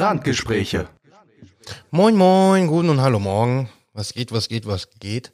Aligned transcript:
Randgespräche. 0.00 0.88
Moin, 1.90 2.14
moin, 2.14 2.68
guten 2.68 2.88
und 2.88 3.00
hallo 3.00 3.18
morgen. 3.18 3.68
Was 3.92 4.12
geht, 4.12 4.30
was 4.30 4.48
geht, 4.48 4.66
was 4.66 4.90
geht? 5.00 5.32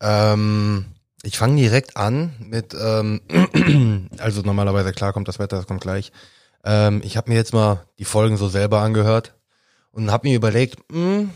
Ähm, 0.00 0.86
ich 1.24 1.36
fange 1.36 1.60
direkt 1.60 1.96
an 1.96 2.32
mit, 2.38 2.74
ähm, 2.74 3.20
also 4.18 4.42
normalerweise 4.42 4.92
klar 4.92 5.12
kommt 5.12 5.26
das 5.26 5.40
Wetter, 5.40 5.56
das 5.56 5.66
kommt 5.66 5.80
gleich. 5.80 6.12
Ähm, 6.64 7.00
ich 7.04 7.16
habe 7.16 7.30
mir 7.30 7.36
jetzt 7.36 7.52
mal 7.52 7.84
die 7.98 8.04
Folgen 8.04 8.36
so 8.36 8.48
selber 8.48 8.80
angehört 8.80 9.34
und 9.90 10.12
habe 10.12 10.28
mir 10.28 10.36
überlegt, 10.36 10.78
mh, 10.92 11.18
hm, 11.18 11.30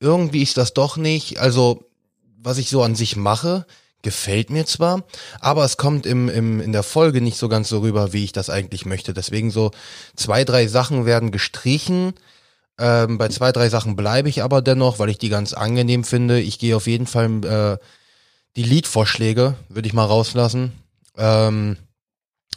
irgendwie 0.00 0.42
ist 0.42 0.56
das 0.56 0.72
doch 0.72 0.96
nicht, 0.96 1.38
also 1.38 1.90
was 2.38 2.58
ich 2.58 2.70
so 2.70 2.82
an 2.82 2.94
sich 2.94 3.14
mache, 3.14 3.66
gefällt 4.02 4.50
mir 4.50 4.66
zwar, 4.66 5.04
aber 5.40 5.64
es 5.64 5.76
kommt 5.76 6.06
im, 6.06 6.28
im, 6.28 6.60
in 6.60 6.72
der 6.72 6.82
Folge 6.82 7.20
nicht 7.20 7.38
so 7.38 7.48
ganz 7.48 7.68
so 7.68 7.80
rüber, 7.80 8.12
wie 8.12 8.24
ich 8.24 8.32
das 8.32 8.50
eigentlich 8.50 8.84
möchte. 8.84 9.14
Deswegen 9.14 9.50
so 9.50 9.70
zwei, 10.16 10.44
drei 10.44 10.66
Sachen 10.66 11.06
werden 11.06 11.30
gestrichen. 11.30 12.14
Ähm, 12.78 13.18
bei 13.18 13.28
zwei, 13.28 13.52
drei 13.52 13.68
Sachen 13.68 13.96
bleibe 13.96 14.28
ich 14.28 14.42
aber 14.42 14.62
dennoch, 14.62 14.98
weil 14.98 15.08
ich 15.08 15.18
die 15.18 15.28
ganz 15.28 15.52
angenehm 15.52 16.04
finde. 16.04 16.40
Ich 16.40 16.58
gehe 16.58 16.76
auf 16.76 16.86
jeden 16.86 17.06
Fall 17.06 17.44
äh, 17.44 17.78
die 18.56 18.64
Liedvorschläge, 18.64 19.54
würde 19.68 19.86
ich 19.86 19.94
mal 19.94 20.04
rauslassen. 20.04 20.72
Ähm, 21.16 21.76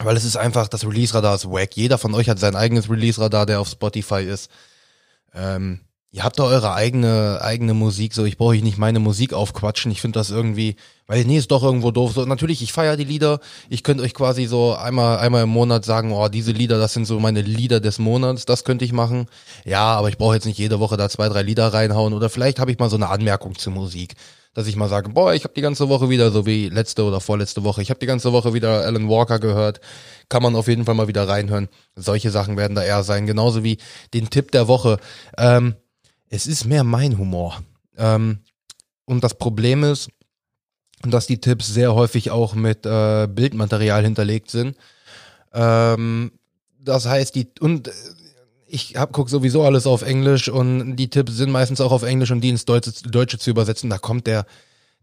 weil 0.00 0.16
es 0.16 0.24
ist 0.24 0.36
einfach, 0.36 0.68
das 0.68 0.84
Release-Radar 0.84 1.36
ist 1.36 1.50
wack. 1.50 1.76
Jeder 1.76 1.98
von 1.98 2.14
euch 2.14 2.28
hat 2.28 2.38
sein 2.38 2.56
eigenes 2.56 2.90
Release-Radar, 2.90 3.46
der 3.46 3.60
auf 3.60 3.68
Spotify 3.68 4.22
ist. 4.22 4.50
Ähm, 5.34 5.80
ihr 6.10 6.24
habt 6.24 6.38
da 6.38 6.44
eure 6.44 6.74
eigene 6.74 7.40
eigene 7.42 7.74
Musik, 7.74 8.14
so 8.14 8.24
ich 8.24 8.36
brauche 8.36 8.50
euch 8.50 8.62
nicht 8.62 8.78
meine 8.78 9.00
Musik 9.00 9.32
aufquatschen. 9.32 9.90
Ich 9.90 10.00
finde 10.00 10.18
das 10.18 10.30
irgendwie, 10.30 10.76
weil 11.06 11.24
nee, 11.24 11.38
ist 11.38 11.50
doch 11.50 11.62
irgendwo 11.62 11.90
doof. 11.90 12.12
So 12.12 12.24
natürlich, 12.24 12.62
ich 12.62 12.72
feiere 12.72 12.96
die 12.96 13.04
Lieder. 13.04 13.40
Ich 13.68 13.82
könnte 13.82 14.02
euch 14.02 14.14
quasi 14.14 14.46
so 14.46 14.74
einmal 14.74 15.18
einmal 15.18 15.44
im 15.44 15.50
Monat 15.50 15.84
sagen, 15.84 16.12
oh, 16.12 16.28
diese 16.28 16.52
Lieder, 16.52 16.78
das 16.78 16.94
sind 16.94 17.04
so 17.04 17.20
meine 17.20 17.42
Lieder 17.42 17.80
des 17.80 17.98
Monats, 17.98 18.44
das 18.44 18.64
könnte 18.64 18.84
ich 18.84 18.92
machen. 18.92 19.26
Ja, 19.64 19.94
aber 19.94 20.08
ich 20.08 20.18
brauche 20.18 20.34
jetzt 20.34 20.46
nicht 20.46 20.58
jede 20.58 20.80
Woche 20.80 20.96
da 20.96 21.08
zwei, 21.08 21.28
drei 21.28 21.42
Lieder 21.42 21.72
reinhauen 21.72 22.12
oder 22.12 22.28
vielleicht 22.28 22.58
habe 22.58 22.70
ich 22.70 22.78
mal 22.78 22.90
so 22.90 22.96
eine 22.96 23.08
Anmerkung 23.08 23.56
zur 23.56 23.72
Musik, 23.72 24.14
dass 24.54 24.66
ich 24.66 24.74
mal 24.74 24.88
sage, 24.88 25.10
boah, 25.10 25.32
ich 25.32 25.44
habe 25.44 25.54
die 25.54 25.60
ganze 25.60 25.88
Woche 25.88 26.10
wieder 26.10 26.30
so 26.30 26.44
wie 26.44 26.68
letzte 26.68 27.04
oder 27.04 27.20
vorletzte 27.20 27.62
Woche, 27.62 27.82
ich 27.82 27.90
habe 27.90 28.00
die 28.00 28.06
ganze 28.06 28.32
Woche 28.32 28.52
wieder 28.52 28.84
Alan 28.84 29.08
Walker 29.08 29.38
gehört. 29.38 29.80
Kann 30.28 30.42
man 30.42 30.56
auf 30.56 30.66
jeden 30.66 30.84
Fall 30.84 30.96
mal 30.96 31.06
wieder 31.06 31.28
reinhören. 31.28 31.68
Solche 31.94 32.32
Sachen 32.32 32.56
werden 32.56 32.74
da 32.74 32.82
eher 32.82 33.04
sein, 33.04 33.26
genauso 33.26 33.62
wie 33.62 33.78
den 34.12 34.28
Tipp 34.28 34.50
der 34.50 34.66
Woche. 34.66 34.98
Ähm, 35.38 35.76
es 36.28 36.48
ist 36.48 36.64
mehr 36.64 36.82
mein 36.82 37.16
Humor. 37.16 37.62
Ähm, 37.96 38.40
und 39.04 39.22
das 39.22 39.34
Problem 39.34 39.84
ist, 39.84 40.08
dass 41.02 41.26
die 41.26 41.40
Tipps 41.40 41.66
sehr 41.66 41.94
häufig 41.94 42.30
auch 42.30 42.54
mit 42.54 42.86
äh, 42.86 43.26
Bildmaterial 43.26 44.04
hinterlegt 44.04 44.50
sind. 44.50 44.76
Ähm, 45.52 46.32
das 46.80 47.06
heißt, 47.06 47.34
die 47.34 47.48
und 47.60 47.90
ich 48.68 48.96
hab, 48.96 49.12
guck 49.12 49.30
sowieso 49.30 49.64
alles 49.64 49.86
auf 49.86 50.02
Englisch 50.02 50.48
und 50.48 50.96
die 50.96 51.08
Tipps 51.08 51.34
sind 51.34 51.50
meistens 51.50 51.80
auch 51.80 51.92
auf 51.92 52.02
Englisch 52.02 52.30
und 52.30 52.40
die 52.40 52.48
ins 52.48 52.64
Deutsche, 52.64 52.92
Deutsche 53.08 53.38
zu 53.38 53.50
übersetzen, 53.50 53.90
da 53.90 53.98
kommt 53.98 54.26
der, 54.26 54.46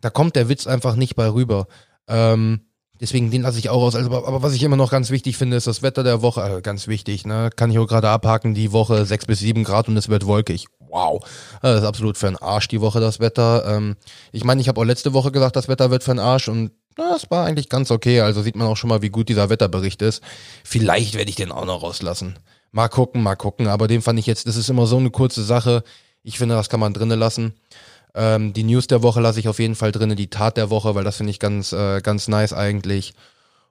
da 0.02 0.10
kommt 0.10 0.36
der 0.36 0.50
Witz 0.50 0.68
einfach 0.68 0.96
nicht 0.96 1.16
bei 1.16 1.32
rüber. 1.32 1.68
Ähm, 2.08 2.62
Deswegen 3.04 3.32
den 3.32 3.42
lasse 3.42 3.60
ich 3.60 3.70
auch 3.70 3.82
aus. 3.82 3.96
Also, 3.96 4.10
aber 4.10 4.44
was 4.44 4.54
ich 4.54 4.64
immer 4.64 4.78
noch 4.78 4.90
ganz 4.90 5.10
wichtig 5.10 5.36
finde, 5.36 5.58
ist 5.58 5.68
das 5.68 5.82
Wetter 5.82 6.06
der 6.06 6.22
Woche. 6.22 6.42
Also 6.42 6.62
ganz 6.62 6.88
wichtig, 6.88 7.26
ne? 7.26 7.50
Kann 7.54 7.70
ich 7.70 7.78
auch 7.78 7.86
gerade 7.86 8.08
abhaken, 8.08 8.54
die 8.54 8.72
Woche 8.72 9.06
sechs 9.06 9.26
bis 9.26 9.40
sieben 9.40 9.66
Grad 9.66 9.90
und 9.90 9.98
es 9.98 10.08
wird 10.08 10.26
wolkig. 10.26 10.68
Wow. 10.80 11.22
Das 11.62 11.82
ist 11.82 11.86
absolut 11.86 12.18
für 12.18 12.28
einen 12.28 12.38
Arsch 12.38 12.70
die 12.70 12.80
Woche, 12.80 13.02
das 13.02 13.20
Wetter. 13.20 13.66
Ähm, 13.68 13.98
ich 14.32 14.46
meine, 14.46 14.62
ich 14.62 14.70
habe 14.70 14.80
auch 14.80 14.86
letzte 14.86 15.12
Woche 15.12 15.34
gesagt, 15.34 15.58
das 15.58 15.68
Wetter 15.68 15.92
wird 15.92 16.06
für 16.06 16.12
einen 16.12 16.22
Arsch 16.22 16.48
und 16.48 16.72
das 16.96 17.30
war 17.30 17.46
eigentlich 17.46 17.68
ganz 17.68 17.92
okay. 17.92 18.22
Also 18.22 18.42
sieht 18.42 18.56
man 18.56 18.70
auch 18.70 18.78
schon 18.78 18.88
mal, 18.88 19.02
wie 19.02 19.10
gut 19.10 19.28
dieser 19.28 19.50
Wetterbericht 19.50 20.02
ist. 20.02 20.24
Vielleicht 20.64 21.16
werde 21.16 21.30
ich 21.30 21.36
den 21.36 21.52
auch 21.52 21.66
noch 21.66 21.84
rauslassen. 21.84 22.40
Mal 22.72 22.88
gucken, 22.88 23.22
mal 23.22 23.36
gucken. 23.36 23.68
Aber 23.68 23.90
den 23.90 24.02
fand 24.02 24.18
ich 24.18 24.28
jetzt, 24.28 24.48
das 24.48 24.56
ist 24.56 24.70
immer 24.70 24.88
so 24.88 24.96
eine 24.96 25.12
kurze 25.12 25.44
Sache. 25.44 25.84
Ich 26.24 26.38
finde, 26.38 26.56
das 26.56 26.70
kann 26.70 26.80
man 26.80 26.94
drinnen 26.94 27.20
lassen. 27.20 27.54
Ähm, 28.16 28.54
die 28.54 28.64
News 28.64 28.88
der 28.88 29.04
Woche 29.04 29.22
lasse 29.22 29.40
ich 29.40 29.48
auf 29.48 29.60
jeden 29.60 29.76
Fall 29.76 29.92
drin, 29.92 30.16
die 30.16 30.30
Tat 30.30 30.58
der 30.58 30.70
Woche, 30.70 30.96
weil 30.96 31.04
das 31.04 31.18
finde 31.18 31.32
ich 31.32 31.40
ganz, 31.40 31.74
äh, 31.74 32.02
ganz 32.02 32.28
nice 32.28 32.54
eigentlich. 32.54 33.14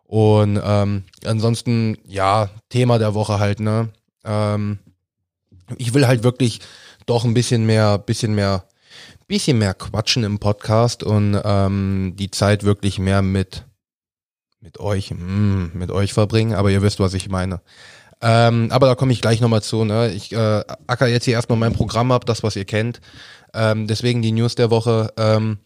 Und 0.04 0.60
ähm, 0.62 1.04
ansonsten, 1.24 1.96
ja, 2.06 2.50
Thema 2.68 2.98
der 2.98 3.14
Woche 3.14 3.38
halt, 3.38 3.60
ne? 3.60 3.90
Ähm, 4.24 4.78
ich 5.78 5.94
will 5.94 6.06
halt 6.06 6.22
wirklich 6.22 6.60
doch 7.06 7.24
ein 7.24 7.34
bisschen 7.34 7.64
mehr, 7.66 7.98
bisschen 7.98 8.34
mehr, 8.34 8.64
bisschen 9.26 9.58
mehr 9.58 9.74
quatschen 9.74 10.24
im 10.24 10.38
Podcast 10.38 11.02
und 11.02 11.40
ähm, 11.44 12.14
die 12.16 12.30
Zeit 12.30 12.64
wirklich 12.64 12.98
mehr 12.98 13.22
mit 13.22 13.64
mit 14.62 14.78
euch, 14.78 15.10
mm, 15.10 15.70
mit 15.74 15.90
euch 15.90 16.12
verbringen, 16.12 16.54
aber 16.54 16.70
ihr 16.70 16.82
wisst, 16.82 17.00
was 17.00 17.14
ich 17.14 17.28
meine. 17.28 17.60
Ähm, 18.22 18.68
aber 18.70 18.86
da 18.86 18.94
komme 18.94 19.12
ich 19.12 19.20
gleich 19.20 19.40
nochmal 19.40 19.62
zu. 19.62 19.84
Ne? 19.84 20.12
Ich 20.12 20.32
äh, 20.32 20.64
acker 20.86 21.08
jetzt 21.08 21.24
hier 21.24 21.34
erstmal 21.34 21.58
mein 21.58 21.72
Programm 21.72 22.12
ab, 22.12 22.24
das, 22.24 22.42
was 22.42 22.54
ihr 22.54 22.64
kennt. 22.64 23.00
Ähm, 23.52 23.88
deswegen 23.88 24.22
die 24.22 24.32
News 24.32 24.54
der 24.54 24.70
Woche. 24.70 25.12
Ähm, 25.16 25.58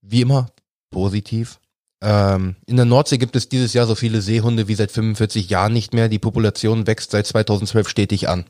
wie 0.00 0.22
immer, 0.22 0.48
positiv. 0.90 1.60
Ähm, 2.00 2.56
in 2.66 2.76
der 2.76 2.84
Nordsee 2.86 3.18
gibt 3.18 3.36
es 3.36 3.48
dieses 3.48 3.72
Jahr 3.74 3.86
so 3.86 3.94
viele 3.94 4.22
Seehunde 4.22 4.66
wie 4.66 4.74
seit 4.74 4.90
45 4.90 5.50
Jahren 5.50 5.72
nicht 5.74 5.92
mehr. 5.92 6.08
Die 6.08 6.18
Population 6.18 6.86
wächst 6.86 7.10
seit 7.10 7.26
2012 7.26 7.88
stetig 7.88 8.28
an. 8.28 8.44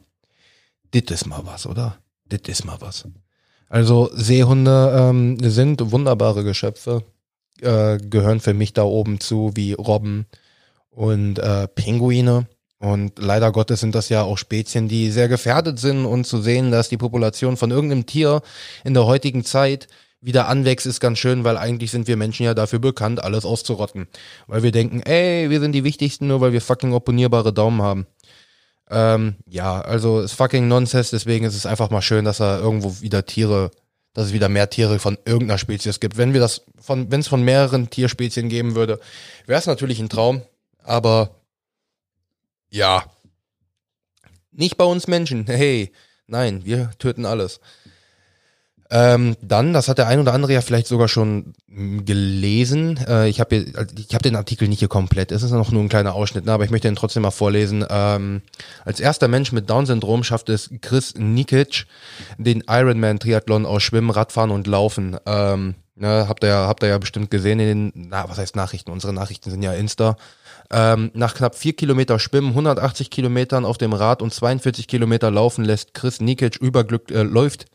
Dit 0.93 1.11
ist 1.11 1.27
mal 1.27 1.45
was, 1.45 1.67
oder? 1.67 1.99
Dit 2.25 2.49
ist 2.49 2.65
mal 2.65 2.81
was. 2.81 3.05
Also 3.69 4.11
Seehunde 4.13 4.95
ähm, 4.97 5.39
sind 5.43 5.91
wunderbare 5.91 6.45
Geschöpfe, 6.45 7.03
äh, 7.61 7.99
gehören 7.99 8.41
für 8.41 8.55
mich 8.55 8.73
da 8.73 8.85
oben 8.85 9.19
zu, 9.19 9.53
wie 9.55 9.73
Robben 9.73 10.27
und 10.95 11.39
äh, 11.39 11.69
Pinguine. 11.69 12.47
Und 12.79 13.19
leider 13.19 13.51
Gottes 13.53 13.81
sind 13.81 13.95
das 13.95 14.09
ja 14.09 14.23
auch 14.23 14.37
Spezien, 14.37 14.89
die 14.89 15.11
sehr 15.11 15.29
gefährdet 15.29 15.79
sind 15.79 16.05
und 16.05 16.27
zu 16.27 16.41
sehen, 16.43 16.71
dass 16.71 16.89
die 16.89 16.99
Population 16.99 17.57
von 17.57 17.71
irgendeinem 17.71 18.05
Tier 18.05 18.43
in 18.85 18.95
der 18.95 19.07
heutigen 19.07 19.45
Zeit 19.45 19.89
wieder 20.21 20.49
anwächst, 20.49 20.87
ist 20.87 21.01
ganz 21.01 21.19
schön, 21.19 21.45
weil 21.45 21.59
eigentlich 21.59 21.91
sind 21.91 22.09
wir 22.09 22.17
Menschen 22.17 22.45
ja 22.45 22.55
dafür 22.55 22.79
bekannt, 22.79 23.23
alles 23.23 23.45
auszurotten. 23.45 24.07
Weil 24.47 24.63
wir 24.63 24.73
denken, 24.73 25.03
ey, 25.03 25.51
wir 25.51 25.61
sind 25.61 25.73
die 25.73 25.85
Wichtigsten, 25.85 26.27
nur 26.27 26.41
weil 26.41 26.53
wir 26.53 26.63
fucking 26.63 26.95
opponierbare 26.95 27.53
Daumen 27.53 27.83
haben. 27.83 28.07
Ähm, 28.91 29.37
ja, 29.47 29.81
also 29.81 30.21
ist 30.21 30.33
fucking 30.33 30.69
Nonsense, 30.69 31.11
deswegen 31.11 31.45
ist 31.45 31.57
es 31.57 31.67
einfach 31.67 31.91
mal 31.91 32.03
schön, 32.03 32.25
dass 32.25 32.41
er 32.41 32.59
irgendwo 32.59 33.01
wieder 33.01 33.27
Tiere, 33.27 33.71
dass 34.15 34.27
es 34.27 34.33
wieder 34.33 34.49
mehr 34.49 34.71
Tiere 34.71 34.99
von 34.99 35.19
irgendeiner 35.25 35.59
Spezies 35.59 36.01
gibt. 36.01 36.17
Wenn 36.17 36.33
wir 36.33 36.41
das 36.41 36.63
von, 36.81 37.11
wenn 37.11 37.21
es 37.21 37.29
von 37.29 37.43
mehreren 37.43 37.91
Tierspezien 37.91 38.49
geben 38.49 38.75
würde, 38.75 39.01
wäre 39.47 39.59
es 39.59 39.67
natürlich 39.67 40.01
ein 40.01 40.09
Traum, 40.09 40.43
aber 40.85 41.41
ja. 42.71 43.05
Nicht 44.53 44.77
bei 44.77 44.85
uns 44.85 45.09
Menschen. 45.09 45.47
Hey, 45.47 45.93
nein, 46.27 46.65
wir 46.65 46.91
töten 46.99 47.27
alles. 47.27 47.61
Ähm, 48.91 49.37
dann, 49.41 49.73
das 49.73 49.89
hat 49.89 49.99
der 49.99 50.09
ein 50.09 50.21
oder 50.21 50.35
andere 50.35 50.53
ja 50.53 50.61
vielleicht 50.61 50.87
sogar 50.87 51.09
schon 51.09 51.55
gelesen. 51.69 52.99
Äh, 53.09 53.29
ich 53.29 53.41
habe 53.41 53.65
hab 54.13 54.23
den 54.23 54.37
Artikel 54.37 54.69
nicht 54.69 54.79
hier 54.79 54.89
komplett. 54.89 55.33
Es 55.33 55.43
ist 55.43 55.51
noch 55.51 55.73
nur 55.73 55.83
ein 55.83 55.89
kleiner 55.89 56.15
Ausschnitt, 56.15 56.45
ne, 56.45 56.53
aber 56.53 56.65
ich 56.65 56.71
möchte 56.71 56.87
ihn 56.87 56.95
trotzdem 56.95 57.23
mal 57.23 57.31
vorlesen. 57.31 57.85
Ähm, 57.89 58.43
als 58.85 59.01
erster 59.01 59.27
Mensch 59.27 59.53
mit 59.53 59.71
Down-Syndrom 59.71 60.23
schafft 60.23 60.49
es 60.49 60.71
Chris 60.81 61.15
Nikic 61.17 61.87
den 62.39 62.63
Ironman-Triathlon 62.69 63.67
aus 63.67 63.83
Schwimmen, 63.83 64.11
Radfahren 64.11 64.51
und 64.51 64.67
Laufen. 64.67 65.17
Ähm, 65.27 65.75
ne, 65.97 66.27
habt 66.29 66.45
ihr 66.45 66.55
habt 66.55 66.83
ihr 66.83 66.91
ja 66.91 66.99
bestimmt 66.99 67.31
gesehen 67.31 67.59
in 67.61 67.93
den, 67.93 68.09
na, 68.11 68.29
was 68.29 68.39
heißt 68.39 68.55
Nachrichten? 68.55 68.91
Unsere 68.91 69.13
Nachrichten 69.13 69.51
sind 69.51 69.63
ja 69.63 69.73
Insta. 69.73 70.17
Ähm, 70.71 71.11
nach 71.15 71.35
knapp 71.35 71.55
vier 71.57 71.75
Kilometer 71.75 72.19
Schwimmen, 72.19 72.51
180 72.51 73.11
Kilometern 73.11 73.65
auf 73.65 73.79
dem 73.79 73.93
Rad 73.93 74.23
und 74.23 74.33
42 74.33 74.89
Kilometer 74.89 75.31
Laufen 75.31 75.65
lässt 75.65 75.95
Chris 75.95 76.21
Nikic 76.21 76.57
überglück 76.57 77.11
äh, 77.11 77.23
läuft 77.23 77.67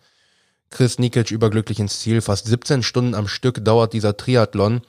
Chris 0.70 1.00
Nikic 1.00 1.32
überglücklich 1.32 1.80
ins 1.80 2.00
Ziel. 2.00 2.22
Fast 2.22 2.46
17 2.46 2.84
Stunden 2.84 3.16
am 3.16 3.28
Stück 3.28 3.64
dauert 3.66 3.94
dieser 3.94 4.16
Triathlon, 4.18 4.82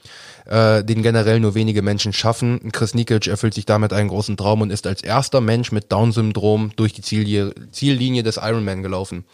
äh, 0.46 0.84
den 0.84 1.02
generell 1.02 1.40
nur 1.40 1.54
wenige 1.54 1.82
Menschen 1.82 2.12
schaffen. 2.12 2.70
Chris 2.72 2.94
Nikic 2.94 3.26
erfüllt 3.26 3.54
sich 3.54 3.66
damit 3.66 3.92
einen 3.92 4.08
großen 4.08 4.36
Traum 4.36 4.60
und 4.60 4.70
ist 4.70 4.86
als 4.86 5.02
erster 5.02 5.40
Mensch 5.40 5.72
mit 5.72 5.90
Down-Syndrom 5.90 6.72
durch 6.76 6.92
die 6.92 7.02
Ziellinie, 7.02 7.54
Ziellinie 7.72 8.22
des 8.22 8.36
Ironman 8.36 8.82
gelaufen. 8.82 9.24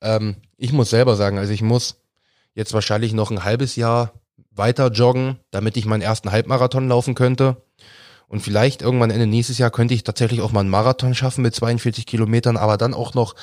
Ähm, 0.00 0.36
ich 0.56 0.72
muss 0.72 0.90
selber 0.90 1.16
sagen, 1.16 1.38
also 1.38 1.52
ich 1.52 1.62
muss 1.62 1.96
jetzt 2.54 2.72
wahrscheinlich 2.72 3.12
noch 3.12 3.30
ein 3.30 3.44
halbes 3.44 3.76
Jahr 3.76 4.12
weiter 4.52 4.90
joggen, 4.90 5.38
damit 5.50 5.76
ich 5.76 5.84
meinen 5.84 6.02
ersten 6.02 6.32
Halbmarathon 6.32 6.88
laufen 6.88 7.14
könnte. 7.14 7.56
Und 8.34 8.40
vielleicht 8.40 8.82
irgendwann 8.82 9.12
Ende 9.12 9.28
nächstes 9.28 9.58
Jahr 9.58 9.70
könnte 9.70 9.94
ich 9.94 10.02
tatsächlich 10.02 10.40
auch 10.40 10.50
mal 10.50 10.58
einen 10.58 10.68
Marathon 10.68 11.14
schaffen 11.14 11.42
mit 11.42 11.54
42 11.54 12.04
Kilometern, 12.04 12.56
aber 12.56 12.76
dann 12.76 12.92
auch 12.92 13.14
noch 13.14 13.36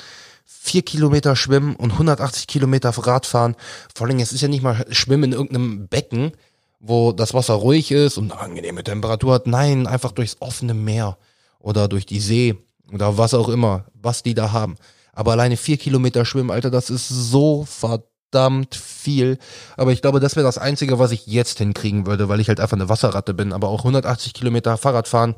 vier 0.44 0.82
Kilometer 0.82 1.34
schwimmen 1.34 1.76
und 1.76 1.92
180 1.92 2.46
Kilometer 2.46 2.90
Radfahren. 2.90 3.56
Vor 3.94 4.06
allem, 4.06 4.18
es 4.18 4.32
ist 4.34 4.42
ja 4.42 4.48
nicht 4.48 4.62
mal 4.62 4.84
Schwimmen 4.90 5.24
in 5.24 5.32
irgendeinem 5.32 5.88
Becken, 5.88 6.32
wo 6.78 7.12
das 7.12 7.32
Wasser 7.32 7.54
ruhig 7.54 7.90
ist 7.90 8.18
und 8.18 8.32
eine 8.32 8.40
angenehme 8.42 8.84
Temperatur 8.84 9.32
hat. 9.32 9.46
Nein, 9.46 9.86
einfach 9.86 10.12
durchs 10.12 10.36
offene 10.40 10.74
Meer 10.74 11.16
oder 11.58 11.88
durch 11.88 12.04
die 12.04 12.20
See 12.20 12.56
oder 12.92 13.16
was 13.16 13.32
auch 13.32 13.48
immer, 13.48 13.86
was 13.94 14.22
die 14.22 14.34
da 14.34 14.52
haben. 14.52 14.76
Aber 15.14 15.32
alleine 15.32 15.56
vier 15.56 15.78
Kilometer 15.78 16.26
schwimmen, 16.26 16.50
Alter, 16.50 16.70
das 16.70 16.90
ist 16.90 17.08
so 17.08 17.64
verdammt 17.64 18.11
verdammt 18.32 18.74
viel. 18.74 19.38
Aber 19.76 19.92
ich 19.92 20.02
glaube, 20.02 20.20
das 20.20 20.36
wäre 20.36 20.46
das 20.46 20.58
Einzige, 20.58 20.98
was 20.98 21.12
ich 21.12 21.26
jetzt 21.26 21.58
hinkriegen 21.58 22.06
würde, 22.06 22.28
weil 22.28 22.40
ich 22.40 22.48
halt 22.48 22.60
einfach 22.60 22.76
eine 22.76 22.88
Wasserratte 22.88 23.34
bin. 23.34 23.52
Aber 23.52 23.68
auch 23.68 23.80
180 23.80 24.34
Kilometer 24.34 24.76
Fahrrad 24.76 25.06
fahren. 25.06 25.34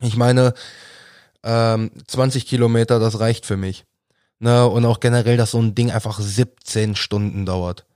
Ich 0.00 0.16
meine, 0.16 0.54
ähm, 1.42 1.90
20 2.06 2.46
Kilometer, 2.46 2.98
das 2.98 3.20
reicht 3.20 3.46
für 3.46 3.56
mich. 3.56 3.84
Ne, 4.38 4.66
und 4.66 4.84
auch 4.84 5.00
generell, 5.00 5.38
dass 5.38 5.52
so 5.52 5.60
ein 5.60 5.74
Ding 5.74 5.90
einfach 5.90 6.20
17 6.20 6.94
Stunden 6.94 7.46
dauert. 7.46 7.86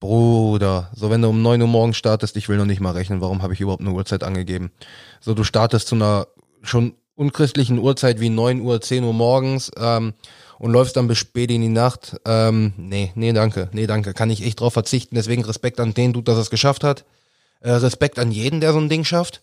Bruder, 0.00 0.90
so 0.94 1.10
wenn 1.10 1.20
du 1.20 1.28
um 1.28 1.42
9 1.42 1.60
Uhr 1.60 1.68
morgens 1.68 1.98
startest, 1.98 2.36
ich 2.36 2.48
will 2.48 2.56
noch 2.56 2.64
nicht 2.64 2.80
mal 2.80 2.92
rechnen, 2.92 3.20
warum 3.20 3.42
habe 3.42 3.52
ich 3.52 3.60
überhaupt 3.60 3.82
eine 3.82 3.92
Uhrzeit 3.92 4.24
angegeben? 4.24 4.70
So, 5.20 5.34
du 5.34 5.44
startest 5.44 5.88
zu 5.88 5.94
einer 5.94 6.28
schon 6.62 6.94
unchristlichen 7.14 7.78
Uhrzeit 7.78 8.20
wie 8.20 8.30
9 8.30 8.60
Uhr, 8.60 8.80
10 8.80 9.04
Uhr 9.04 9.12
morgens 9.12 9.70
ähm, 9.78 10.14
und 10.58 10.72
läufst 10.72 10.96
dann 10.96 11.08
bis 11.08 11.18
spät 11.18 11.50
in 11.50 11.62
die 11.62 11.68
Nacht. 11.68 12.16
Ähm, 12.24 12.72
nee, 12.76 13.12
nee, 13.14 13.32
danke, 13.32 13.68
nee, 13.72 13.86
danke, 13.86 14.14
kann 14.14 14.30
ich 14.30 14.42
echt 14.42 14.60
drauf 14.60 14.72
verzichten. 14.72 15.14
Deswegen 15.14 15.44
Respekt 15.44 15.80
an 15.80 15.94
den 15.94 16.12
Dude, 16.12 16.24
dass 16.24 16.38
er 16.38 16.42
es 16.42 16.50
geschafft 16.50 16.84
hat. 16.84 17.04
Äh, 17.60 17.72
Respekt 17.72 18.18
an 18.18 18.30
jeden, 18.30 18.60
der 18.60 18.72
so 18.72 18.78
ein 18.78 18.88
Ding 18.88 19.04
schafft. 19.04 19.42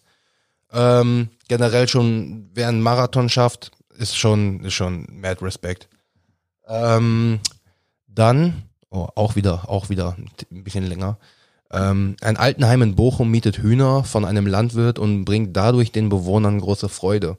Ähm, 0.71 1.29
generell 1.47 1.87
schon, 1.87 2.49
wer 2.53 2.67
einen 2.67 2.81
Marathon 2.81 3.29
schafft, 3.29 3.71
ist 3.97 4.17
schon, 4.17 4.63
ist 4.63 4.73
schon 4.73 5.07
mad 5.11 5.43
Respekt. 5.43 5.87
Ähm, 6.67 7.39
dann, 8.07 8.63
oh, 8.89 9.07
auch 9.15 9.35
wieder, 9.35 9.69
auch 9.69 9.89
wieder 9.89 10.15
ein 10.17 10.63
bisschen 10.63 10.85
länger. 10.85 11.17
Ähm, 11.71 12.15
ein 12.21 12.37
Altenheim 12.37 12.83
in 12.83 12.95
Bochum 12.95 13.31
mietet 13.31 13.57
Hühner 13.57 14.03
von 14.03 14.25
einem 14.25 14.45
Landwirt 14.45 14.99
und 14.99 15.25
bringt 15.25 15.57
dadurch 15.57 15.91
den 15.91 16.09
Bewohnern 16.09 16.59
große 16.59 16.87
Freude. 16.87 17.37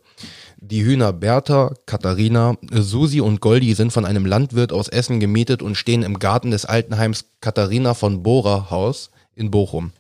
Die 0.66 0.82
Hühner 0.82 1.12
Bertha, 1.12 1.75
Katharina, 1.84 2.56
Susi 2.72 3.20
und 3.20 3.43
Goldi 3.43 3.75
sind 3.75 3.93
von 3.93 4.06
einem 4.06 4.25
Landwirt 4.25 4.72
aus 4.72 4.88
Essen 4.88 5.20
gemietet 5.20 5.61
und 5.61 5.75
stehen 5.75 6.02
im 6.02 6.19
Garten 6.19 6.50
des 6.50 6.64
Altenheims 6.64 7.26
Katharina 7.43 7.93
von 7.93 8.22
Bohrer 8.22 8.70
Haus 8.70 9.11
in 9.37 9.50
Bochum. 9.50 9.93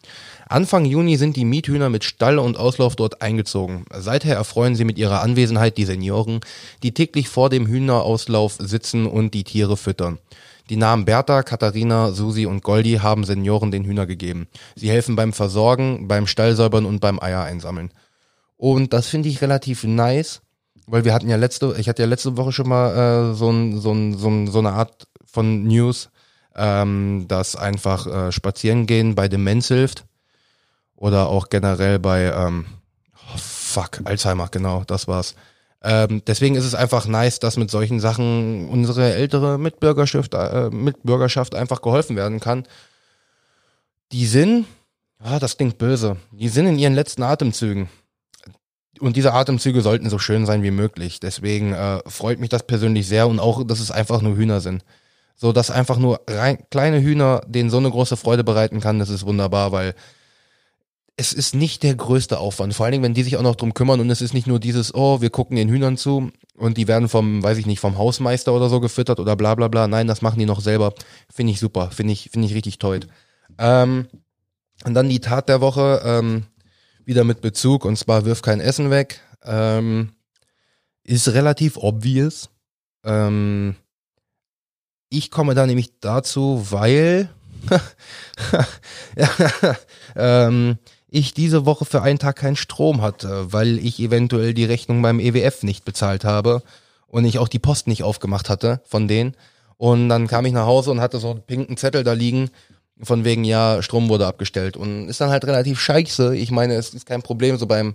Anfang 0.48 0.86
Juni 0.86 1.18
sind 1.18 1.36
die 1.36 1.44
Miethühner 1.44 1.90
mit 1.90 2.02
Stall 2.02 2.38
und 2.38 2.56
Auslauf 2.56 2.96
dort 2.96 3.20
eingezogen. 3.20 3.84
Seither 3.92 4.36
erfreuen 4.36 4.74
sie 4.74 4.86
mit 4.86 4.96
ihrer 4.96 5.20
Anwesenheit 5.20 5.76
die 5.76 5.84
Senioren, 5.84 6.40
die 6.82 6.92
täglich 6.92 7.28
vor 7.28 7.50
dem 7.50 7.66
Hühnerauslauf 7.66 8.56
sitzen 8.58 9.04
und 9.04 9.34
die 9.34 9.44
Tiere 9.44 9.76
füttern. 9.76 10.18
Die 10.70 10.76
Namen 10.76 11.04
Bertha, 11.04 11.42
Katharina, 11.42 12.12
Susi 12.12 12.46
und 12.46 12.62
Goldi 12.62 13.00
haben 13.02 13.24
Senioren 13.24 13.70
den 13.70 13.84
Hühner 13.84 14.06
gegeben. 14.06 14.48
Sie 14.76 14.88
helfen 14.88 15.14
beim 15.14 15.34
Versorgen, 15.34 16.08
beim 16.08 16.26
Stallsäubern 16.26 16.86
und 16.86 17.00
beim 17.00 17.20
Eier 17.20 17.42
einsammeln. 17.42 17.90
Und 18.56 18.94
das 18.94 19.08
finde 19.08 19.28
ich 19.28 19.42
relativ 19.42 19.84
nice, 19.84 20.40
weil 20.86 21.04
wir 21.04 21.14
hatten 21.14 21.28
ja 21.28 21.36
letzte, 21.36 21.74
ich 21.78 21.88
hatte 21.88 22.02
ja 22.02 22.08
letzte 22.08 22.36
Woche 22.36 22.52
schon 22.52 22.68
mal 22.68 23.32
äh, 23.32 23.34
so, 23.34 23.50
ein, 23.50 23.80
so, 23.80 23.92
ein, 23.92 24.16
so, 24.16 24.28
ein, 24.28 24.46
so 24.46 24.58
eine 24.58 24.72
Art 24.72 25.06
von 25.24 25.64
News, 25.64 26.10
ähm, 26.54 27.26
dass 27.28 27.56
einfach 27.56 28.06
äh, 28.06 28.32
spazieren 28.32 28.86
gehen 28.86 29.14
bei 29.14 29.28
Demenz 29.28 29.68
hilft 29.68 30.04
oder 30.96 31.28
auch 31.28 31.48
generell 31.48 31.98
bei 31.98 32.32
ähm, 32.32 32.66
oh, 33.16 33.38
fuck 33.38 34.00
Alzheimer 34.04 34.48
genau 34.48 34.84
das 34.84 35.08
war's. 35.08 35.34
Ähm, 35.82 36.22
deswegen 36.26 36.54
ist 36.54 36.64
es 36.64 36.74
einfach 36.74 37.06
nice 37.06 37.40
dass 37.40 37.56
mit 37.56 37.70
solchen 37.70 38.00
Sachen 38.00 38.68
unsere 38.68 39.12
ältere 39.14 39.58
Mitbürgerschaft 39.58 40.34
äh, 40.34 40.70
Mitbürgerschaft 40.70 41.54
einfach 41.54 41.82
geholfen 41.82 42.16
werden 42.16 42.40
kann. 42.40 42.64
Die 44.12 44.26
sind 44.26 44.66
ah, 45.18 45.38
das 45.38 45.56
klingt 45.56 45.78
böse 45.78 46.16
die 46.30 46.48
sind 46.48 46.66
in 46.66 46.78
ihren 46.78 46.94
letzten 46.94 47.22
Atemzügen 47.22 47.88
und 49.00 49.16
diese 49.16 49.32
Atemzüge 49.32 49.80
sollten 49.80 50.10
so 50.10 50.18
schön 50.18 50.46
sein 50.46 50.62
wie 50.62 50.70
möglich 50.70 51.20
deswegen 51.20 51.72
äh, 51.72 52.00
freut 52.06 52.40
mich 52.40 52.50
das 52.50 52.66
persönlich 52.66 53.06
sehr 53.08 53.28
und 53.28 53.40
auch 53.40 53.64
dass 53.64 53.80
es 53.80 53.90
einfach 53.90 54.22
nur 54.22 54.36
Hühner 54.36 54.60
sind 54.60 54.84
so 55.36 55.52
dass 55.52 55.70
einfach 55.70 55.98
nur 55.98 56.20
rein, 56.28 56.58
kleine 56.70 57.02
Hühner 57.02 57.42
denen 57.46 57.70
so 57.70 57.78
eine 57.78 57.90
große 57.90 58.16
Freude 58.16 58.44
bereiten 58.44 58.80
kann 58.80 58.98
das 58.98 59.10
ist 59.10 59.26
wunderbar 59.26 59.72
weil 59.72 59.94
es 61.16 61.32
ist 61.32 61.54
nicht 61.54 61.82
der 61.82 61.94
größte 61.94 62.38
Aufwand. 62.38 62.74
Vor 62.74 62.84
allen 62.84 62.92
Dingen, 62.92 63.04
wenn 63.04 63.14
die 63.14 63.22
sich 63.22 63.36
auch 63.36 63.42
noch 63.42 63.54
drum 63.54 63.72
kümmern 63.72 64.00
und 64.00 64.10
es 64.10 64.20
ist 64.20 64.34
nicht 64.34 64.46
nur 64.46 64.58
dieses, 64.58 64.94
oh, 64.94 65.20
wir 65.20 65.30
gucken 65.30 65.56
den 65.56 65.68
Hühnern 65.68 65.96
zu 65.96 66.32
und 66.56 66.76
die 66.76 66.88
werden 66.88 67.08
vom, 67.08 67.42
weiß 67.42 67.58
ich 67.58 67.66
nicht, 67.66 67.80
vom 67.80 67.98
Hausmeister 67.98 68.52
oder 68.52 68.68
so 68.68 68.80
gefüttert 68.80 69.20
oder 69.20 69.36
bla 69.36 69.54
bla 69.54 69.68
bla. 69.68 69.86
Nein, 69.86 70.08
das 70.08 70.22
machen 70.22 70.40
die 70.40 70.46
noch 70.46 70.60
selber. 70.60 70.92
Finde 71.32 71.52
ich 71.52 71.60
super. 71.60 71.90
Finde 71.92 72.12
ich, 72.12 72.30
finde 72.30 72.48
ich 72.48 72.54
richtig 72.54 72.78
toll. 72.78 73.00
Ähm, 73.58 74.08
und 74.84 74.94
dann 74.94 75.08
die 75.08 75.20
Tat 75.20 75.48
der 75.48 75.60
Woche, 75.60 76.02
ähm, 76.04 76.46
wieder 77.04 77.24
mit 77.24 77.40
Bezug 77.40 77.84
und 77.84 77.96
zwar 77.96 78.24
wirf 78.24 78.42
kein 78.42 78.60
Essen 78.60 78.90
weg. 78.90 79.20
Ähm, 79.44 80.10
ist 81.02 81.28
relativ 81.28 81.76
obvious. 81.76 82.48
Ähm, 83.04 83.76
ich 85.10 85.30
komme 85.30 85.54
da 85.54 85.66
nämlich 85.66 86.00
dazu, 86.00 86.66
weil 86.70 87.28
ähm, 90.16 90.78
ich 91.08 91.34
diese 91.34 91.66
Woche 91.66 91.84
für 91.84 92.02
einen 92.02 92.18
Tag 92.18 92.36
keinen 92.36 92.56
Strom 92.56 93.00
hatte, 93.00 93.52
weil 93.52 93.78
ich 93.78 94.00
eventuell 94.00 94.54
die 94.54 94.64
Rechnung 94.64 95.02
beim 95.02 95.20
EWF 95.20 95.62
nicht 95.62 95.84
bezahlt 95.84 96.24
habe 96.24 96.62
und 97.06 97.24
ich 97.24 97.38
auch 97.38 97.48
die 97.48 97.60
Post 97.60 97.86
nicht 97.86 98.02
aufgemacht 98.02 98.48
hatte 98.48 98.80
von 98.84 99.06
denen. 99.06 99.36
Und 99.76 100.08
dann 100.08 100.26
kam 100.26 100.46
ich 100.46 100.52
nach 100.52 100.66
Hause 100.66 100.90
und 100.90 101.00
hatte 101.00 101.18
so 101.18 101.30
einen 101.30 101.42
pinken 101.42 101.76
Zettel 101.76 102.02
da 102.04 102.12
liegen, 102.12 102.50
von 103.00 103.24
wegen, 103.24 103.44
ja, 103.44 103.82
Strom 103.82 104.08
wurde 104.08 104.26
abgestellt. 104.26 104.76
Und 104.76 105.08
ist 105.08 105.20
dann 105.20 105.30
halt 105.30 105.44
relativ 105.44 105.80
scheiße. 105.80 106.36
Ich 106.36 106.50
meine, 106.50 106.74
es 106.74 106.94
ist 106.94 107.06
kein 107.06 107.22
Problem, 107.22 107.56
so 107.56 107.66
beim 107.66 107.94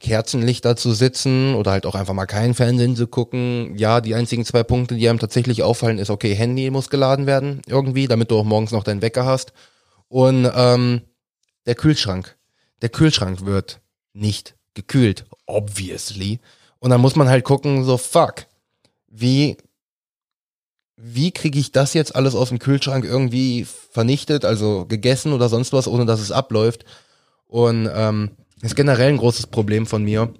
Kerzenlicht 0.00 0.64
da 0.64 0.76
zu 0.76 0.92
sitzen 0.92 1.54
oder 1.54 1.72
halt 1.72 1.86
auch 1.86 1.94
einfach 1.94 2.14
mal 2.14 2.26
keinen 2.26 2.54
Fernsehen 2.54 2.94
zu 2.94 3.06
gucken. 3.06 3.76
Ja, 3.76 4.00
die 4.00 4.14
einzigen 4.14 4.44
zwei 4.44 4.62
Punkte, 4.62 4.94
die 4.94 5.08
einem 5.08 5.18
tatsächlich 5.18 5.62
auffallen, 5.62 5.98
ist, 5.98 6.10
okay, 6.10 6.34
Handy 6.34 6.70
muss 6.70 6.90
geladen 6.90 7.26
werden 7.26 7.62
irgendwie, 7.66 8.06
damit 8.06 8.30
du 8.30 8.38
auch 8.38 8.44
morgens 8.44 8.70
noch 8.70 8.84
deinen 8.84 9.02
Wecker 9.02 9.24
hast. 9.24 9.52
Und 10.08 10.50
ähm, 10.54 11.02
der 11.66 11.74
Kühlschrank 11.74 12.38
der 12.82 12.88
Kühlschrank 12.88 13.44
wird 13.44 13.80
nicht 14.12 14.54
gekühlt, 14.74 15.24
obviously. 15.46 16.40
Und 16.78 16.90
dann 16.90 17.00
muss 17.00 17.16
man 17.16 17.28
halt 17.28 17.44
gucken, 17.44 17.84
so 17.84 17.96
fuck, 17.96 18.46
wie 19.08 19.56
wie 21.00 21.30
kriege 21.30 21.58
ich 21.58 21.70
das 21.70 21.94
jetzt 21.94 22.16
alles 22.16 22.34
aus 22.34 22.48
dem 22.48 22.58
Kühlschrank 22.58 23.04
irgendwie 23.04 23.64
vernichtet, 23.64 24.44
also 24.44 24.84
gegessen 24.84 25.32
oder 25.32 25.48
sonst 25.48 25.72
was, 25.72 25.86
ohne 25.86 26.06
dass 26.06 26.20
es 26.20 26.32
abläuft. 26.32 26.84
Und 27.46 27.88
ähm, 27.92 28.32
ist 28.62 28.76
generell 28.76 29.08
ein 29.08 29.16
großes 29.16 29.46
Problem 29.46 29.86
von 29.86 30.02
mir, 30.02 30.34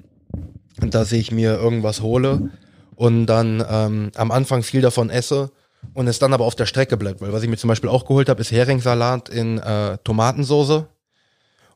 dass 0.80 1.12
ich 1.12 1.30
mir 1.30 1.54
irgendwas 1.54 2.02
hole 2.02 2.50
und 2.96 3.26
dann 3.26 3.64
ähm, 3.68 4.10
am 4.16 4.32
Anfang 4.32 4.62
viel 4.64 4.80
davon 4.80 5.08
esse 5.08 5.50
und 5.94 6.08
es 6.08 6.18
dann 6.18 6.32
aber 6.32 6.44
auf 6.44 6.56
der 6.56 6.66
Strecke 6.66 6.96
bleibt. 6.96 7.20
Weil 7.20 7.32
was 7.32 7.44
ich 7.44 7.48
mir 7.48 7.56
zum 7.56 7.68
Beispiel 7.68 7.90
auch 7.90 8.04
geholt 8.04 8.28
habe, 8.28 8.40
ist 8.40 8.50
Heringssalat 8.50 9.28
in 9.28 9.58
äh, 9.58 9.98
Tomatensoße 9.98 10.88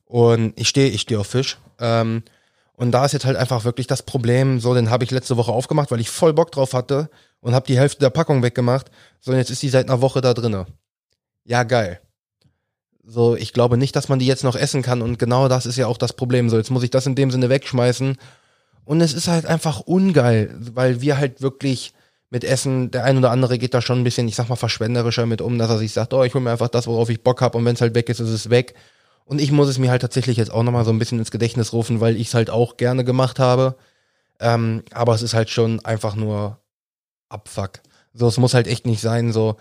und 0.07 0.59
ich 0.59 0.69
stehe, 0.69 0.89
ich 0.91 1.03
stehe 1.03 1.21
auf 1.21 1.29
Fisch. 1.29 1.59
Ähm, 1.79 2.25
und 2.77 2.91
da 2.91 3.05
ist 3.05 3.13
jetzt 3.13 3.25
halt 3.25 3.37
einfach 3.37 3.65
wirklich 3.65 3.87
das 3.87 4.03
Problem, 4.03 4.61
so, 4.61 4.75
den 4.75 4.91
habe 4.91 5.05
ich 5.05 5.11
letzte 5.11 5.37
Woche 5.37 5.53
aufgemacht, 5.53 5.91
weil 5.91 6.01
ich 6.01 6.11
voll 6.11 6.33
Bock 6.33 6.51
drauf 6.53 6.73
hatte 6.73 7.11
und 7.41 7.55
habe 7.55 7.67
die 7.67 7.79
Hälfte 7.79 8.01
der 8.01 8.11
Packung 8.11 8.43
weggemacht. 8.43 8.91
So, 9.21 9.33
und 9.33 9.39
jetzt 9.39 9.51
ist 9.51 9.63
die 9.63 9.69
seit 9.69 9.89
einer 9.89 10.01
Woche 10.01 10.21
da 10.21 10.35
drinne. 10.35 10.67
Ja, 11.45 11.65
geil. 11.65 12.01
So, 13.05 13.37
ich 13.37 13.53
glaube 13.53 13.77
nicht, 13.77 13.95
dass 13.97 14.09
man 14.09 14.19
die 14.19 14.27
jetzt 14.27 14.45
noch 14.45 14.57
essen 14.57 14.83
kann 14.83 15.03
und 15.03 15.19
genau 15.19 15.49
das 15.49 15.67
ist 15.67 15.77
ja 15.77 15.87
auch 15.87 15.99
das 15.99 16.15
Problem. 16.15 16.49
So, 16.49 16.57
jetzt 16.57 16.71
muss 16.71 16.85
ich 16.85 16.91
das 16.91 17.07
in 17.07 17.15
dem 17.15 17.31
Sinne 17.31 17.49
wegschmeißen. 17.49 18.17
Und 18.85 19.01
es 19.01 19.13
ist 19.13 19.29
halt 19.29 19.47
einfach 19.47 19.81
ungeil, 19.81 20.55
weil 20.59 21.01
wir 21.01 21.19
halt 21.19 21.43
wirklich 21.43 21.93
mit 22.31 22.45
Essen, 22.45 22.91
der 22.91 23.05
ein 23.05 23.19
oder 23.19 23.31
andere 23.31 23.59
geht 23.59 23.75
da 23.75 23.83
schon 23.83 24.01
ein 24.01 24.05
bisschen, 24.05 24.27
ich 24.27 24.37
sag 24.37 24.49
mal, 24.49 24.57
verschwenderischer 24.57 25.27
mit 25.27 25.43
um, 25.43 25.59
dass 25.59 25.71
er 25.71 25.79
sich 25.79 25.93
sagt, 25.93 26.15
oh, 26.15 26.25
ich 26.25 26.33
hole 26.33 26.43
mir 26.43 26.53
einfach 26.53 26.69
das, 26.69 26.87
worauf 26.87 27.11
ich 27.11 27.23
Bock 27.23 27.43
habe 27.43 27.59
und 27.59 27.65
wenn 27.65 27.75
es 27.75 27.81
halt 27.81 27.95
weg 27.95 28.09
ist, 28.09 28.21
ist 28.21 28.31
es 28.31 28.51
weg. 28.51 28.75
Und 29.25 29.41
ich 29.41 29.53
muss 29.53 29.69
es 29.69 29.79
mir 29.79 29.91
halt 29.91 30.03
tatsächlich 30.03 30.37
jetzt 30.37 30.51
auch 30.51 30.63
nochmal 30.63 30.85
so 30.85 30.91
ein 30.91 30.99
bisschen 30.99 31.19
ins 31.19 31.31
Gedächtnis 31.31 31.73
rufen, 31.73 32.01
weil 32.01 32.17
ich 32.17 32.29
es 32.29 32.35
halt 32.35 32.51
auch 32.51 32.77
gerne 32.77 33.05
gemacht 33.05 33.39
habe. 33.39 33.77
Ähm, 34.41 34.83
aber 34.93 35.15
es 35.15 35.23
ist 35.23 35.35
halt 35.35 35.51
schon 35.51 35.85
einfach 35.85 36.17
nur 36.17 36.59
Abfuck. 37.29 37.81
So, 38.13 38.27
es 38.27 38.39
muss 38.39 38.55
halt 38.55 38.67
echt 38.67 38.87
nicht 38.87 39.01
sein, 39.01 39.33
so, 39.33 39.57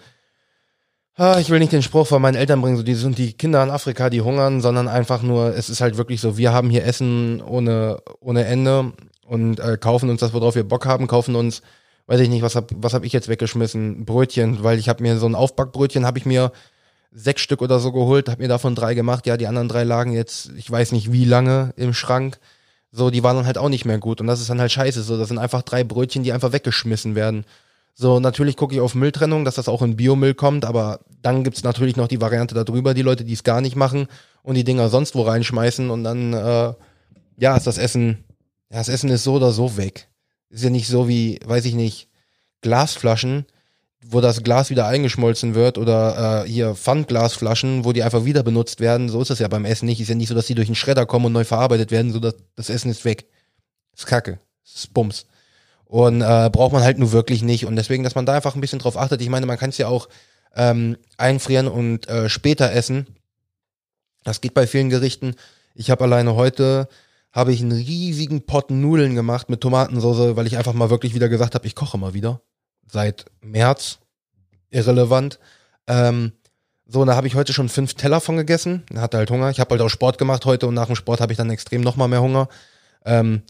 ah, 1.15 1.37
ich 1.39 1.49
will 1.49 1.59
nicht 1.59 1.71
den 1.71 1.83
Spruch 1.83 2.07
von 2.07 2.21
meinen 2.21 2.35
Eltern 2.35 2.61
bringen, 2.61 2.77
so, 2.77 2.83
die 2.83 2.95
sind 2.95 3.17
die 3.17 3.33
Kinder 3.33 3.63
in 3.63 3.69
Afrika, 3.69 4.09
die 4.09 4.21
hungern, 4.21 4.61
sondern 4.61 4.87
einfach 4.87 5.21
nur, 5.21 5.55
es 5.55 5.69
ist 5.69 5.81
halt 5.81 5.97
wirklich 5.97 6.19
so, 6.19 6.37
wir 6.37 6.51
haben 6.51 6.69
hier 6.69 6.85
Essen 6.85 7.41
ohne, 7.41 7.99
ohne 8.19 8.45
Ende 8.45 8.93
und 9.25 9.59
äh, 9.59 9.77
kaufen 9.77 10.09
uns 10.09 10.19
das, 10.19 10.33
worauf 10.33 10.55
wir 10.55 10.63
Bock 10.63 10.85
haben, 10.85 11.07
kaufen 11.07 11.35
uns, 11.35 11.61
weiß 12.07 12.19
ich 12.19 12.29
nicht, 12.29 12.41
was 12.41 12.55
hab, 12.55 12.71
was 12.75 12.93
hab 12.93 13.03
ich 13.05 13.13
jetzt 13.13 13.29
weggeschmissen? 13.29 14.05
Brötchen, 14.05 14.63
weil 14.63 14.79
ich 14.79 14.89
habe 14.89 15.03
mir 15.03 15.17
so 15.17 15.27
ein 15.27 15.35
Aufbackbrötchen, 15.35 16.05
habe 16.05 16.17
ich 16.17 16.25
mir 16.25 16.51
sechs 17.11 17.41
Stück 17.41 17.61
oder 17.61 17.79
so 17.79 17.91
geholt, 17.91 18.29
habe 18.29 18.41
mir 18.41 18.47
davon 18.47 18.75
drei 18.75 18.93
gemacht. 18.93 19.27
Ja, 19.27 19.37
die 19.37 19.47
anderen 19.47 19.67
drei 19.67 19.83
lagen 19.83 20.13
jetzt, 20.13 20.51
ich 20.57 20.69
weiß 20.69 20.91
nicht 20.93 21.11
wie 21.11 21.25
lange 21.25 21.73
im 21.75 21.93
Schrank. 21.93 22.39
So, 22.91 23.09
die 23.09 23.23
waren 23.23 23.37
dann 23.37 23.45
halt 23.45 23.57
auch 23.57 23.69
nicht 23.69 23.85
mehr 23.85 23.99
gut. 23.99 24.21
Und 24.21 24.27
das 24.27 24.41
ist 24.41 24.49
dann 24.49 24.59
halt 24.59 24.71
scheiße. 24.71 25.01
So, 25.03 25.17
das 25.17 25.27
sind 25.29 25.37
einfach 25.37 25.61
drei 25.61 25.83
Brötchen, 25.83 26.23
die 26.23 26.33
einfach 26.33 26.51
weggeschmissen 26.51 27.15
werden. 27.15 27.45
So, 27.93 28.19
natürlich 28.19 28.57
gucke 28.57 28.73
ich 28.73 28.81
auf 28.81 28.95
Mülltrennung, 28.95 29.45
dass 29.45 29.55
das 29.55 29.67
auch 29.67 29.81
in 29.81 29.97
Biomüll 29.97 30.33
kommt, 30.33 30.65
aber 30.65 31.01
dann 31.21 31.43
gibt's 31.43 31.63
natürlich 31.63 31.97
noch 31.97 32.07
die 32.07 32.21
Variante 32.21 32.55
darüber, 32.55 32.93
die 32.93 33.01
Leute, 33.01 33.25
die 33.25 33.33
es 33.33 33.43
gar 33.43 33.61
nicht 33.61 33.75
machen 33.75 34.07
und 34.43 34.55
die 34.55 34.63
Dinger 34.63 34.89
sonst 34.89 35.13
wo 35.13 35.23
reinschmeißen 35.23 35.89
und 35.89 36.03
dann, 36.03 36.33
äh, 36.33 36.73
ja, 37.37 37.57
ist 37.57 37.67
das 37.67 37.77
Essen, 37.77 38.23
ja, 38.69 38.77
das 38.77 38.89
Essen 38.89 39.09
ist 39.09 39.23
so 39.23 39.33
oder 39.33 39.51
so 39.51 39.77
weg. 39.77 40.07
Ist 40.49 40.63
ja 40.63 40.69
nicht 40.69 40.87
so 40.87 41.07
wie, 41.07 41.39
weiß 41.45 41.65
ich 41.65 41.75
nicht, 41.75 42.07
Glasflaschen, 42.61 43.45
wo 44.03 44.20
das 44.20 44.43
Glas 44.43 44.70
wieder 44.70 44.88
eingeschmolzen 44.88 45.53
wird 45.53 45.77
oder 45.77 46.43
äh, 46.43 46.50
hier 46.50 46.75
Pfandglasflaschen, 46.75 47.86
wo 47.86 47.93
die 47.93 48.03
einfach 48.03 48.25
wieder 48.25 48.43
benutzt 48.43 48.79
werden. 48.79 49.10
So 49.10 49.22
ist 49.22 49.29
das 49.29 49.39
ja 49.39 49.48
beim 49.48 49.65
Essen 49.65 49.86
nicht. 49.86 50.01
Ist 50.01 50.10
ja 50.10 50.15
nicht 50.15 50.29
so, 50.29 50.36
dass 50.36 50.48
die 50.48 50.55
durch 50.55 50.67
den 50.67 50.75
Schredder 50.75 51.05
kommen 51.05 51.25
und 51.25 51.34
neu 51.34 51.43
verarbeitet 51.43 51.91
werden, 51.91 52.12
so 52.12 52.20
dass 52.20 52.36
das 52.55 52.70
Essen 52.70 52.89
ist 52.89 53.05
weg. 53.05 53.25
ist 53.96 54.08
Kacke. 54.08 54.39
ist 54.65 54.93
Bums. 54.93 55.27
Und 55.86 56.22
äh, 56.22 56.50
braucht 56.51 56.74
man 56.74 56.84
halt 56.84 56.98
nur 56.98 57.12
wirklich 57.12 57.43
nicht. 57.43 57.65
Und 57.65 57.75
deswegen, 57.75 58.03
dass 58.03 58.15
man 58.15 58.25
da 58.25 58.34
einfach 58.34 58.55
ein 58.55 58.62
bisschen 58.62 58.79
drauf 58.79 58.98
achtet. 58.98 59.22
Ich 59.22 59.29
meine, 59.29 59.46
man 59.46 59.58
kann 59.58 59.70
es 59.70 59.77
ja 59.77 59.88
auch 59.88 60.08
ähm, 60.55 60.98
einfrieren 61.17 61.67
und 61.67 62.08
äh, 62.08 62.29
später 62.29 62.72
essen. 62.72 63.08
Das 64.24 64.41
geht 64.41 64.53
bei 64.53 64.67
vielen 64.67 64.89
Gerichten. 64.89 65.36
Ich 65.75 65.91
habe 65.91 66.03
alleine 66.05 66.36
heute 66.36 66.88
habe 67.31 67.53
ich 67.53 67.62
einen 67.62 67.72
riesigen 67.72 68.46
Pot 68.46 68.72
Nudeln 68.72 69.15
gemacht 69.15 69.50
mit 69.50 69.62
Tomatensauce, 69.62 70.36
weil 70.36 70.48
ich 70.48 70.58
einfach 70.58 70.74
mal 70.74 70.89
wirklich 70.89 71.15
wieder 71.15 71.29
gesagt 71.29 71.55
habe, 71.55 71.65
ich 71.65 71.75
koche 71.75 71.98
mal 71.98 72.13
wieder. 72.13 72.41
Seit 72.91 73.25
März. 73.41 74.00
Irrelevant. 74.69 75.39
Ähm, 75.88 76.33
so, 76.86 77.01
und 77.01 77.07
da 77.07 77.15
habe 77.15 77.27
ich 77.27 77.36
heute 77.36 77.53
schon 77.53 77.69
fünf 77.69 77.93
Teller 77.93 78.19
von 78.19 78.36
gegessen. 78.36 78.83
Hatte 78.93 79.17
halt 79.17 79.31
Hunger. 79.31 79.50
Ich 79.50 79.62
habe 79.62 79.69
halt 79.71 79.81
auch 79.81 79.89
Sport 79.89 80.17
gemacht 80.17 80.45
heute 80.45 80.67
und 80.67 80.74
nach 80.74 80.88
dem 80.88 80.98
Sport 80.98 81.21
habe 81.21 81.31
ich 81.31 81.38
dann 81.38 81.50
extrem 81.50 81.81
nochmal 81.81 82.10
mehr 82.10 82.21
Hunger. 82.21 82.50
Ähm, 83.05 83.43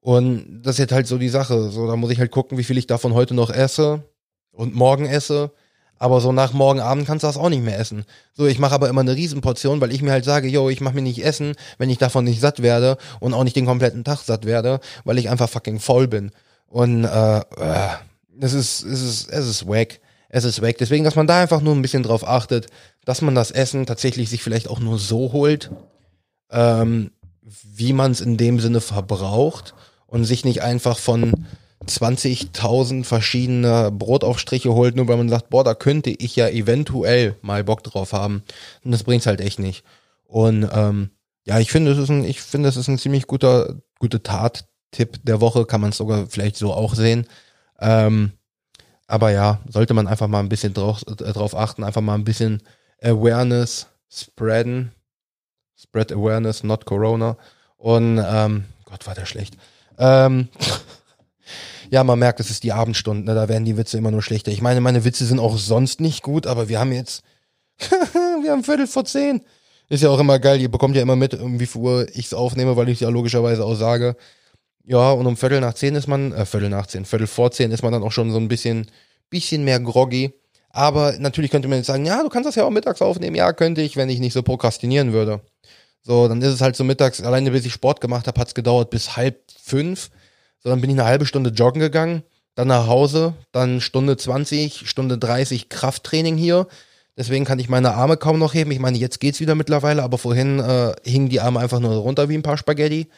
und 0.00 0.62
das 0.62 0.74
ist 0.74 0.78
jetzt 0.80 0.92
halt 0.92 1.06
so 1.06 1.18
die 1.18 1.28
Sache. 1.28 1.70
So, 1.70 1.86
da 1.86 1.94
muss 1.94 2.10
ich 2.10 2.18
halt 2.18 2.32
gucken, 2.32 2.58
wie 2.58 2.64
viel 2.64 2.78
ich 2.78 2.88
davon 2.88 3.14
heute 3.14 3.32
noch 3.32 3.50
esse 3.50 4.02
und 4.50 4.74
morgen 4.74 5.06
esse. 5.06 5.52
Aber 5.96 6.20
so 6.20 6.32
nach 6.32 6.52
morgen 6.52 6.80
Abend 6.80 7.06
kannst 7.06 7.22
du 7.22 7.28
das 7.28 7.36
auch 7.36 7.50
nicht 7.50 7.62
mehr 7.62 7.78
essen. 7.78 8.04
So, 8.32 8.46
ich 8.46 8.58
mache 8.58 8.74
aber 8.74 8.88
immer 8.88 9.02
eine 9.02 9.14
Riesenportion, 9.14 9.80
weil 9.80 9.92
ich 9.92 10.02
mir 10.02 10.10
halt 10.10 10.24
sage, 10.24 10.48
yo, 10.48 10.68
ich 10.68 10.80
mache 10.80 10.94
mir 10.94 11.02
nicht 11.02 11.24
essen, 11.24 11.54
wenn 11.78 11.90
ich 11.90 11.98
davon 11.98 12.24
nicht 12.24 12.40
satt 12.40 12.60
werde 12.60 12.96
und 13.20 13.34
auch 13.34 13.44
nicht 13.44 13.54
den 13.54 13.66
kompletten 13.66 14.02
Tag 14.02 14.18
satt 14.18 14.46
werde, 14.46 14.80
weil 15.04 15.18
ich 15.18 15.30
einfach 15.30 15.48
fucking 15.48 15.78
faul 15.78 16.08
bin. 16.08 16.32
Und 16.66 17.04
äh, 17.04 17.38
äh, 17.38 17.88
es 18.40 18.52
ist, 18.52 18.82
es 18.82 19.02
ist, 19.02 19.30
es 19.30 19.46
ist 19.46 19.68
wack. 19.68 20.00
Es 20.28 20.44
ist 20.44 20.62
weg. 20.62 20.78
Deswegen, 20.78 21.04
dass 21.04 21.16
man 21.16 21.26
da 21.26 21.42
einfach 21.42 21.60
nur 21.60 21.74
ein 21.74 21.82
bisschen 21.82 22.04
drauf 22.04 22.26
achtet, 22.26 22.68
dass 23.04 23.20
man 23.20 23.34
das 23.34 23.50
Essen 23.50 23.86
tatsächlich 23.86 24.30
sich 24.30 24.42
vielleicht 24.42 24.68
auch 24.68 24.78
nur 24.78 24.98
so 24.98 25.32
holt, 25.32 25.70
ähm, 26.50 27.10
wie 27.64 27.92
man 27.92 28.12
es 28.12 28.20
in 28.20 28.36
dem 28.36 28.60
Sinne 28.60 28.80
verbraucht 28.80 29.74
und 30.06 30.24
sich 30.24 30.44
nicht 30.44 30.62
einfach 30.62 30.98
von 30.98 31.46
20.000 31.86 33.04
verschiedene 33.04 33.90
Brotaufstriche 33.90 34.72
holt, 34.72 34.94
nur 34.94 35.08
weil 35.08 35.16
man 35.16 35.28
sagt, 35.28 35.50
boah, 35.50 35.64
da 35.64 35.74
könnte 35.74 36.10
ich 36.10 36.36
ja 36.36 36.48
eventuell 36.48 37.36
mal 37.42 37.64
Bock 37.64 37.82
drauf 37.82 38.12
haben. 38.12 38.44
Und 38.84 38.92
das 38.92 39.02
bringt's 39.02 39.26
halt 39.26 39.40
echt 39.40 39.58
nicht. 39.58 39.84
Und 40.24 40.68
ähm, 40.72 41.10
ja, 41.44 41.58
ich 41.58 41.72
finde, 41.72 41.92
es 41.92 41.98
ist 41.98 42.10
ein, 42.10 42.24
ich 42.24 42.40
finde, 42.40 42.68
es 42.68 42.76
ist 42.76 42.88
ein 42.88 42.98
ziemlich 42.98 43.26
guter, 43.26 43.76
guter 43.98 44.22
Tat-Tipp 44.22 45.20
der 45.24 45.40
Woche, 45.40 45.64
kann 45.64 45.80
man 45.80 45.90
es 45.90 45.96
sogar 45.96 46.26
vielleicht 46.28 46.56
so 46.56 46.72
auch 46.72 46.94
sehen. 46.94 47.26
Ähm, 47.80 48.32
aber 49.06 49.30
ja, 49.30 49.60
sollte 49.68 49.94
man 49.94 50.06
einfach 50.06 50.28
mal 50.28 50.40
ein 50.40 50.48
bisschen 50.48 50.74
drauf, 50.74 51.02
äh, 51.08 51.32
drauf 51.32 51.56
achten, 51.56 51.82
einfach 51.82 52.00
mal 52.00 52.14
ein 52.14 52.24
bisschen 52.24 52.62
Awareness 53.02 53.86
spreaden. 54.08 54.92
Spread 55.76 56.12
Awareness, 56.12 56.62
not 56.62 56.84
Corona. 56.84 57.36
Und 57.76 58.22
ähm, 58.24 58.64
Gott, 58.84 59.06
war 59.06 59.14
der 59.14 59.24
schlecht. 59.24 59.56
Ähm, 59.98 60.48
ja, 61.90 62.04
man 62.04 62.18
merkt, 62.18 62.40
es 62.40 62.50
ist 62.50 62.64
die 62.64 62.72
Abendstunden, 62.72 63.24
ne? 63.24 63.34
da 63.34 63.48
werden 63.48 63.64
die 63.64 63.76
Witze 63.76 63.96
immer 63.96 64.10
nur 64.10 64.22
schlechter. 64.22 64.50
Ich 64.50 64.60
meine, 64.60 64.80
meine 64.80 65.04
Witze 65.04 65.24
sind 65.24 65.38
auch 65.38 65.56
sonst 65.56 66.00
nicht 66.00 66.22
gut, 66.22 66.46
aber 66.46 66.68
wir 66.68 66.78
haben 66.78 66.92
jetzt, 66.92 67.22
wir 67.78 68.52
haben 68.52 68.64
Viertel 68.64 68.86
vor 68.86 69.06
zehn. 69.06 69.42
Ist 69.88 70.02
ja 70.02 70.10
auch 70.10 70.20
immer 70.20 70.38
geil, 70.38 70.60
ihr 70.60 70.70
bekommt 70.70 70.94
ja 70.94 71.02
immer 71.02 71.16
mit, 71.16 71.36
wie 71.40 71.66
viel 71.66 71.80
Uhr 71.80 72.06
ich 72.12 72.26
es 72.26 72.34
aufnehme, 72.34 72.76
weil 72.76 72.88
ich 72.88 72.94
es 72.94 73.00
ja 73.00 73.08
logischerweise 73.08 73.64
auch 73.64 73.74
sage. 73.74 74.16
Ja, 74.84 75.12
und 75.12 75.26
um 75.26 75.36
Viertel 75.36 75.60
nach 75.60 75.74
zehn 75.74 75.94
ist 75.94 76.06
man, 76.06 76.32
äh, 76.32 76.46
Viertel 76.46 76.68
nach 76.68 76.86
zehn, 76.86 77.04
Viertel 77.04 77.26
vor 77.26 77.50
zehn 77.50 77.70
ist 77.70 77.82
man 77.82 77.92
dann 77.92 78.02
auch 78.02 78.12
schon 78.12 78.30
so 78.30 78.38
ein 78.38 78.48
bisschen, 78.48 78.90
bisschen 79.28 79.64
mehr 79.64 79.80
groggy. 79.80 80.32
Aber 80.70 81.14
natürlich 81.18 81.50
könnte 81.50 81.68
man 81.68 81.78
jetzt 81.78 81.88
sagen, 81.88 82.06
ja, 82.06 82.22
du 82.22 82.28
kannst 82.28 82.48
das 82.48 82.54
ja 82.54 82.64
auch 82.64 82.70
mittags 82.70 83.02
aufnehmen. 83.02 83.36
Ja, 83.36 83.52
könnte 83.52 83.82
ich, 83.82 83.96
wenn 83.96 84.08
ich 84.08 84.20
nicht 84.20 84.32
so 84.32 84.42
prokrastinieren 84.42 85.12
würde. 85.12 85.40
So, 86.02 86.28
dann 86.28 86.40
ist 86.40 86.54
es 86.54 86.60
halt 86.60 86.76
so 86.76 86.84
mittags, 86.84 87.20
alleine 87.20 87.50
bis 87.50 87.66
ich 87.66 87.72
Sport 87.72 88.00
gemacht 88.00 88.26
habe, 88.26 88.40
hat 88.40 88.48
es 88.48 88.54
gedauert 88.54 88.90
bis 88.90 89.16
halb 89.16 89.42
fünf. 89.62 90.10
So, 90.62 90.70
dann 90.70 90.80
bin 90.80 90.90
ich 90.90 90.98
eine 90.98 91.06
halbe 91.06 91.26
Stunde 91.26 91.50
joggen 91.50 91.80
gegangen, 91.80 92.22
dann 92.54 92.68
nach 92.68 92.86
Hause, 92.86 93.34
dann 93.52 93.80
Stunde 93.80 94.16
20, 94.16 94.88
Stunde 94.88 95.18
30 95.18 95.68
Krafttraining 95.68 96.36
hier. 96.36 96.68
Deswegen 97.16 97.44
kann 97.44 97.58
ich 97.58 97.68
meine 97.68 97.94
Arme 97.94 98.16
kaum 98.16 98.38
noch 98.38 98.54
heben. 98.54 98.70
Ich 98.70 98.78
meine, 98.78 98.96
jetzt 98.96 99.20
geht's 99.20 99.40
wieder 99.40 99.54
mittlerweile, 99.54 100.02
aber 100.02 100.16
vorhin 100.16 100.58
äh, 100.58 100.94
hingen 101.04 101.28
die 101.28 101.40
Arme 101.40 101.60
einfach 101.60 101.80
nur 101.80 101.94
runter 101.96 102.28
wie 102.28 102.34
ein 102.36 102.42
paar 102.42 102.56
Spaghetti. 102.56 103.08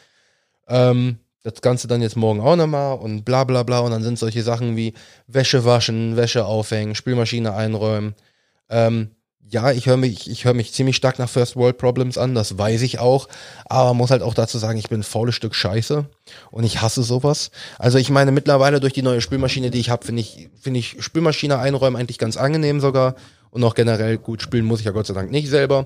Ähm, 0.67 1.19
das 1.43 1.61
Ganze 1.61 1.87
dann 1.87 2.01
jetzt 2.01 2.15
morgen 2.15 2.39
auch 2.39 2.55
nochmal 2.55 2.97
und 2.97 3.23
bla 3.25 3.43
bla 3.43 3.63
bla. 3.63 3.79
Und 3.79 3.91
dann 3.91 4.03
sind 4.03 4.17
solche 4.17 4.43
Sachen 4.43 4.75
wie 4.75 4.93
Wäsche 5.27 5.65
waschen, 5.65 6.15
Wäsche 6.15 6.45
aufhängen, 6.45 6.95
Spülmaschine 6.95 7.53
einräumen. 7.53 8.15
Ähm, 8.69 9.11
ja, 9.49 9.71
ich 9.71 9.85
höre 9.85 9.97
mich, 9.97 10.29
ich 10.29 10.45
höre 10.45 10.53
mich 10.53 10.73
ziemlich 10.73 10.95
stark 10.95 11.19
nach 11.19 11.29
First 11.29 11.55
World 11.55 11.77
Problems 11.77 12.17
an, 12.17 12.33
das 12.33 12.57
weiß 12.57 12.81
ich 12.81 12.99
auch. 12.99 13.27
Aber 13.65 13.93
muss 13.93 14.09
halt 14.09 14.23
auch 14.23 14.33
dazu 14.33 14.57
sagen, 14.57 14.79
ich 14.79 14.89
bin 14.89 15.01
ein 15.01 15.03
faules 15.03 15.35
Stück 15.35 15.53
Scheiße 15.53 16.05
und 16.49 16.63
ich 16.63 16.81
hasse 16.81 17.03
sowas. 17.03 17.51
Also 17.77 17.97
ich 17.97 18.09
meine, 18.09 18.31
mittlerweile 18.31 18.79
durch 18.79 18.93
die 18.93 19.03
neue 19.03 19.21
Spülmaschine, 19.21 19.69
die 19.69 19.79
ich 19.79 19.89
habe, 19.89 20.05
finde 20.05 20.21
ich, 20.21 20.49
finde 20.59 20.79
ich 20.79 20.95
Spülmaschine 21.03 21.59
einräumen 21.59 21.97
eigentlich 21.99 22.17
ganz 22.17 22.37
angenehm 22.37 22.79
sogar. 22.79 23.15
Und 23.51 23.63
auch 23.63 23.75
generell 23.75 24.17
gut 24.17 24.41
spülen 24.41 24.65
muss 24.65 24.79
ich 24.79 24.87
ja 24.87 24.91
Gott 24.91 25.05
sei 25.05 25.13
Dank 25.13 25.29
nicht 25.29 25.49
selber. 25.49 25.85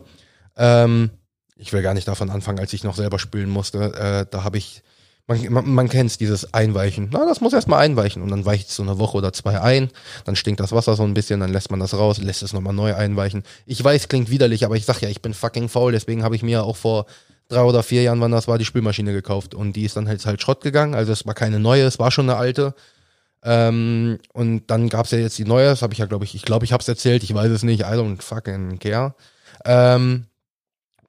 Ähm, 0.56 1.10
ich 1.58 1.74
will 1.74 1.82
gar 1.82 1.94
nicht 1.94 2.08
davon 2.08 2.30
anfangen, 2.30 2.60
als 2.60 2.72
ich 2.72 2.86
noch 2.86 2.96
selber 2.96 3.20
spülen 3.20 3.50
musste. 3.50 3.94
Äh, 3.94 4.26
da 4.30 4.44
habe 4.46 4.58
ich 4.58 4.84
man, 5.28 5.54
man, 5.54 5.74
man 5.74 5.90
kennt 5.90 6.10
es, 6.10 6.18
dieses 6.18 6.54
Einweichen. 6.54 7.10
Na, 7.12 7.26
das 7.26 7.42
muss 7.42 7.54
erstmal 7.54 7.82
einweichen 7.82 8.22
und 8.22 8.30
dann 8.30 8.46
weicht 8.46 8.70
es 8.70 8.76
so 8.76 8.84
eine 8.84 8.98
Woche 8.98 9.18
oder 9.18 9.34
zwei 9.34 9.60
ein, 9.62 9.90
dann 10.26 10.36
stinkt 10.36 10.60
das 10.60 10.72
Wasser 10.72 10.96
so 10.96 11.04
ein 11.04 11.14
bisschen, 11.14 11.40
dann 11.42 11.52
lässt 11.52 11.70
man 11.70 11.80
das 11.80 11.94
raus, 11.94 12.18
lässt 12.18 12.44
es 12.44 12.54
nochmal 12.54 12.74
neu 12.74 12.96
einweichen. 12.96 13.44
Ich 13.66 13.84
weiß, 13.84 14.08
klingt 14.08 14.30
widerlich, 14.30 14.66
aber 14.66 14.76
ich 14.76 14.86
sag 14.86 15.02
ja, 15.02 15.10
ich 15.10 15.22
bin 15.22 15.34
fucking 15.34 15.70
faul, 15.70 15.92
deswegen 15.92 16.24
habe 16.24 16.36
ich 16.36 16.44
mir 16.44 16.64
auch 16.64 16.78
vor 16.78 17.06
drei 17.50 17.62
oder 17.62 17.84
vier 17.84 18.04
Jahren, 18.04 18.22
wann 18.22 18.32
das 18.32 18.48
war, 18.48 18.58
die 18.58 18.66
Spülmaschine 18.66 19.14
gekauft 19.14 19.54
und 19.54 19.74
die 19.74 19.84
ist 19.84 19.98
dann 19.98 20.08
halt, 20.08 20.26
halt 20.26 20.42
Schrott 20.42 20.62
gegangen, 20.62 20.96
also 20.96 21.12
es 21.12 21.26
war 21.26 21.34
keine 21.34 21.60
neue, 21.60 21.84
es 21.84 22.00
war 22.00 22.12
schon 22.12 22.30
eine 22.30 22.38
alte. 22.38 22.74
Ähm, 23.44 24.20
und 24.34 24.68
dann 24.68 24.90
gab's 24.90 25.12
ja 25.12 25.20
jetzt 25.20 25.38
die 25.38 25.46
neue, 25.46 25.68
das 25.68 25.82
habe 25.82 25.94
ich 25.94 26.00
ja, 26.00 26.06
glaube 26.06 26.26
ich, 26.26 26.36
ich 26.36 26.42
glaube, 26.42 26.66
ich 26.66 26.74
habe 26.74 26.82
es 26.82 26.88
erzählt, 26.88 27.24
ich 27.24 27.34
weiß 27.34 27.52
es 27.52 27.64
nicht, 27.64 27.82
I 27.82 27.94
don't 27.94 28.22
fucking 28.22 28.80
care. 28.80 29.14
Ähm, 29.64 30.26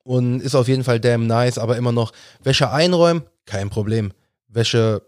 und 0.09 0.41
ist 0.41 0.55
auf 0.55 0.69
jeden 0.69 0.85
Fall 0.85 1.01
damn 1.01 1.27
nice, 1.27 1.59
aber 1.59 1.77
immer 1.77 1.93
noch 1.93 2.13
Wäsche 2.43 2.71
einräumen, 2.71 3.25
kein 3.45 3.69
Problem. 3.69 4.13
Wäsche 4.49 5.03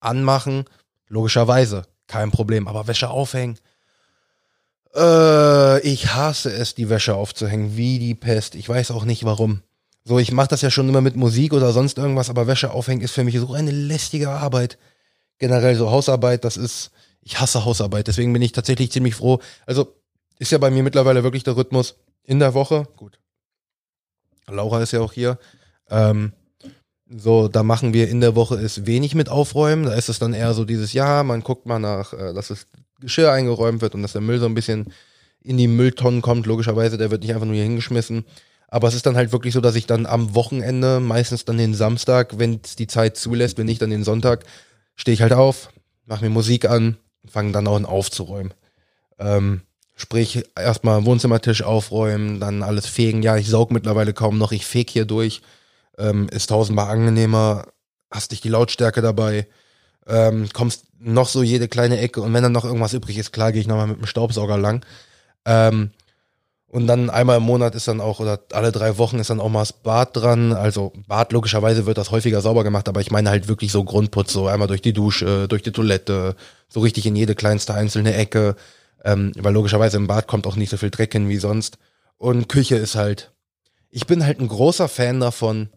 anmachen, 0.00 0.64
logischerweise, 1.06 1.84
kein 2.08 2.32
Problem. 2.32 2.66
Aber 2.66 2.88
Wäsche 2.88 3.08
aufhängen, 3.08 3.56
äh, 4.96 5.80
ich 5.82 6.12
hasse 6.12 6.52
es, 6.52 6.74
die 6.74 6.90
Wäsche 6.90 7.14
aufzuhängen, 7.14 7.76
wie 7.76 8.00
die 8.00 8.16
Pest. 8.16 8.56
Ich 8.56 8.68
weiß 8.68 8.90
auch 8.90 9.04
nicht 9.04 9.24
warum. 9.24 9.62
So, 10.04 10.18
ich 10.18 10.32
mache 10.32 10.48
das 10.48 10.62
ja 10.62 10.72
schon 10.72 10.88
immer 10.88 11.02
mit 11.02 11.14
Musik 11.14 11.52
oder 11.52 11.70
sonst 11.70 11.96
irgendwas, 11.96 12.30
aber 12.30 12.48
Wäsche 12.48 12.72
aufhängen 12.72 13.02
ist 13.02 13.12
für 13.12 13.22
mich 13.22 13.38
so 13.38 13.52
eine 13.52 13.70
lästige 13.70 14.30
Arbeit. 14.30 14.76
Generell 15.38 15.76
so 15.76 15.88
Hausarbeit, 15.88 16.44
das 16.44 16.56
ist, 16.56 16.90
ich 17.22 17.38
hasse 17.38 17.64
Hausarbeit, 17.64 18.08
deswegen 18.08 18.32
bin 18.32 18.42
ich 18.42 18.50
tatsächlich 18.50 18.90
ziemlich 18.90 19.14
froh. 19.14 19.38
Also 19.66 19.94
ist 20.40 20.50
ja 20.50 20.58
bei 20.58 20.72
mir 20.72 20.82
mittlerweile 20.82 21.22
wirklich 21.22 21.44
der 21.44 21.56
Rhythmus 21.56 21.94
in 22.24 22.40
der 22.40 22.54
Woche. 22.54 22.88
Gut. 22.96 23.19
Laura 24.50 24.82
ist 24.82 24.92
ja 24.92 25.00
auch 25.00 25.12
hier. 25.12 25.38
Ähm, 25.88 26.32
so, 27.08 27.48
da 27.48 27.62
machen 27.62 27.92
wir 27.92 28.08
in 28.08 28.20
der 28.20 28.36
Woche 28.36 28.56
ist 28.56 28.86
wenig 28.86 29.14
mit 29.14 29.28
aufräumen. 29.28 29.84
Da 29.84 29.94
ist 29.94 30.08
es 30.08 30.18
dann 30.18 30.32
eher 30.32 30.54
so 30.54 30.64
dieses 30.64 30.92
Jahr, 30.92 31.24
man 31.24 31.42
guckt 31.42 31.66
mal 31.66 31.78
nach, 31.78 32.12
äh, 32.12 32.32
dass 32.32 32.48
das 32.48 32.66
Geschirr 33.00 33.32
eingeräumt 33.32 33.82
wird 33.82 33.94
und 33.94 34.02
dass 34.02 34.12
der 34.12 34.20
Müll 34.20 34.38
so 34.38 34.46
ein 34.46 34.54
bisschen 34.54 34.92
in 35.42 35.56
die 35.56 35.68
Mülltonnen 35.68 36.22
kommt. 36.22 36.46
Logischerweise, 36.46 36.98
der 36.98 37.10
wird 37.10 37.22
nicht 37.22 37.32
einfach 37.32 37.46
nur 37.46 37.54
hier 37.54 37.64
hingeschmissen. 37.64 38.24
Aber 38.68 38.86
es 38.86 38.94
ist 38.94 39.06
dann 39.06 39.16
halt 39.16 39.32
wirklich 39.32 39.54
so, 39.54 39.60
dass 39.60 39.74
ich 39.74 39.86
dann 39.86 40.06
am 40.06 40.34
Wochenende, 40.34 41.00
meistens 41.00 41.44
dann 41.44 41.58
den 41.58 41.74
Samstag, 41.74 42.38
wenn 42.38 42.60
es 42.62 42.76
die 42.76 42.86
Zeit 42.86 43.16
zulässt, 43.16 43.58
wenn 43.58 43.66
nicht 43.66 43.82
dann 43.82 43.90
den 43.90 44.04
Sonntag, 44.04 44.44
stehe 44.94 45.14
ich 45.14 45.22
halt 45.22 45.32
auf, 45.32 45.70
mache 46.06 46.24
mir 46.24 46.30
Musik 46.30 46.66
an 46.66 46.96
fange 47.28 47.52
dann 47.52 47.66
auch 47.66 47.76
an 47.76 47.84
aufzuräumen. 47.84 48.54
Ähm, 49.18 49.62
sprich, 50.00 50.44
erstmal 50.56 51.04
Wohnzimmertisch 51.04 51.62
aufräumen, 51.62 52.40
dann 52.40 52.62
alles 52.62 52.86
fegen. 52.86 53.22
Ja, 53.22 53.36
ich 53.36 53.48
saug 53.48 53.70
mittlerweile 53.70 54.12
kaum 54.12 54.38
noch, 54.38 54.52
ich 54.52 54.66
feg 54.66 54.90
hier 54.90 55.04
durch 55.04 55.42
ähm, 56.00 56.28
ist 56.30 56.48
tausendmal 56.48 56.88
angenehmer, 56.88 57.66
hast 58.10 58.32
dich 58.32 58.40
die 58.40 58.48
Lautstärke 58.48 59.02
dabei, 59.02 59.46
ähm, 60.06 60.48
kommst 60.52 60.84
noch 60.98 61.28
so 61.28 61.42
jede 61.42 61.68
kleine 61.68 61.98
Ecke 61.98 62.22
und 62.22 62.34
wenn 62.34 62.42
dann 62.42 62.52
noch 62.52 62.64
irgendwas 62.64 62.94
übrig 62.94 63.18
ist, 63.18 63.32
klar 63.32 63.52
gehe 63.52 63.60
ich 63.60 63.68
nochmal 63.68 63.86
mit 63.86 63.98
dem 63.98 64.06
Staubsauger 64.06 64.58
lang. 64.58 64.84
Ähm, 65.44 65.90
und 66.66 66.86
dann 66.86 67.10
einmal 67.10 67.38
im 67.38 67.42
Monat 67.42 67.74
ist 67.74 67.88
dann 67.88 68.00
auch, 68.00 68.20
oder 68.20 68.38
alle 68.52 68.70
drei 68.70 68.96
Wochen 68.96 69.18
ist 69.18 69.30
dann 69.30 69.40
auch 69.40 69.48
mal 69.48 69.60
das 69.60 69.72
Bad 69.72 70.16
dran. 70.16 70.52
Also 70.52 70.92
Bad 71.08 71.32
logischerweise 71.32 71.84
wird 71.84 71.98
das 71.98 72.12
häufiger 72.12 72.40
sauber 72.40 72.62
gemacht, 72.62 72.88
aber 72.88 73.00
ich 73.00 73.10
meine 73.10 73.28
halt 73.28 73.48
wirklich 73.48 73.72
so 73.72 73.82
Grundputz, 73.82 74.32
so 74.32 74.46
einmal 74.46 74.68
durch 74.68 74.80
die 74.80 74.92
Dusche, 74.92 75.48
durch 75.48 75.62
die 75.62 75.72
Toilette, 75.72 76.36
so 76.68 76.78
richtig 76.78 77.06
in 77.06 77.16
jede 77.16 77.34
kleinste 77.34 77.74
einzelne 77.74 78.14
Ecke. 78.14 78.54
Ähm, 79.04 79.32
weil 79.38 79.54
logischerweise 79.54 79.96
im 79.96 80.06
Bad 80.06 80.26
kommt 80.26 80.46
auch 80.46 80.56
nicht 80.56 80.70
so 80.70 80.76
viel 80.76 80.90
Dreck 80.90 81.12
hin 81.12 81.28
wie 81.28 81.38
sonst. 81.38 81.78
Und 82.18 82.48
Küche 82.48 82.76
ist 82.76 82.96
halt, 82.96 83.32
ich 83.88 84.06
bin 84.06 84.24
halt 84.24 84.40
ein 84.40 84.48
großer 84.48 84.88
Fan 84.88 85.20
davon, 85.20 85.70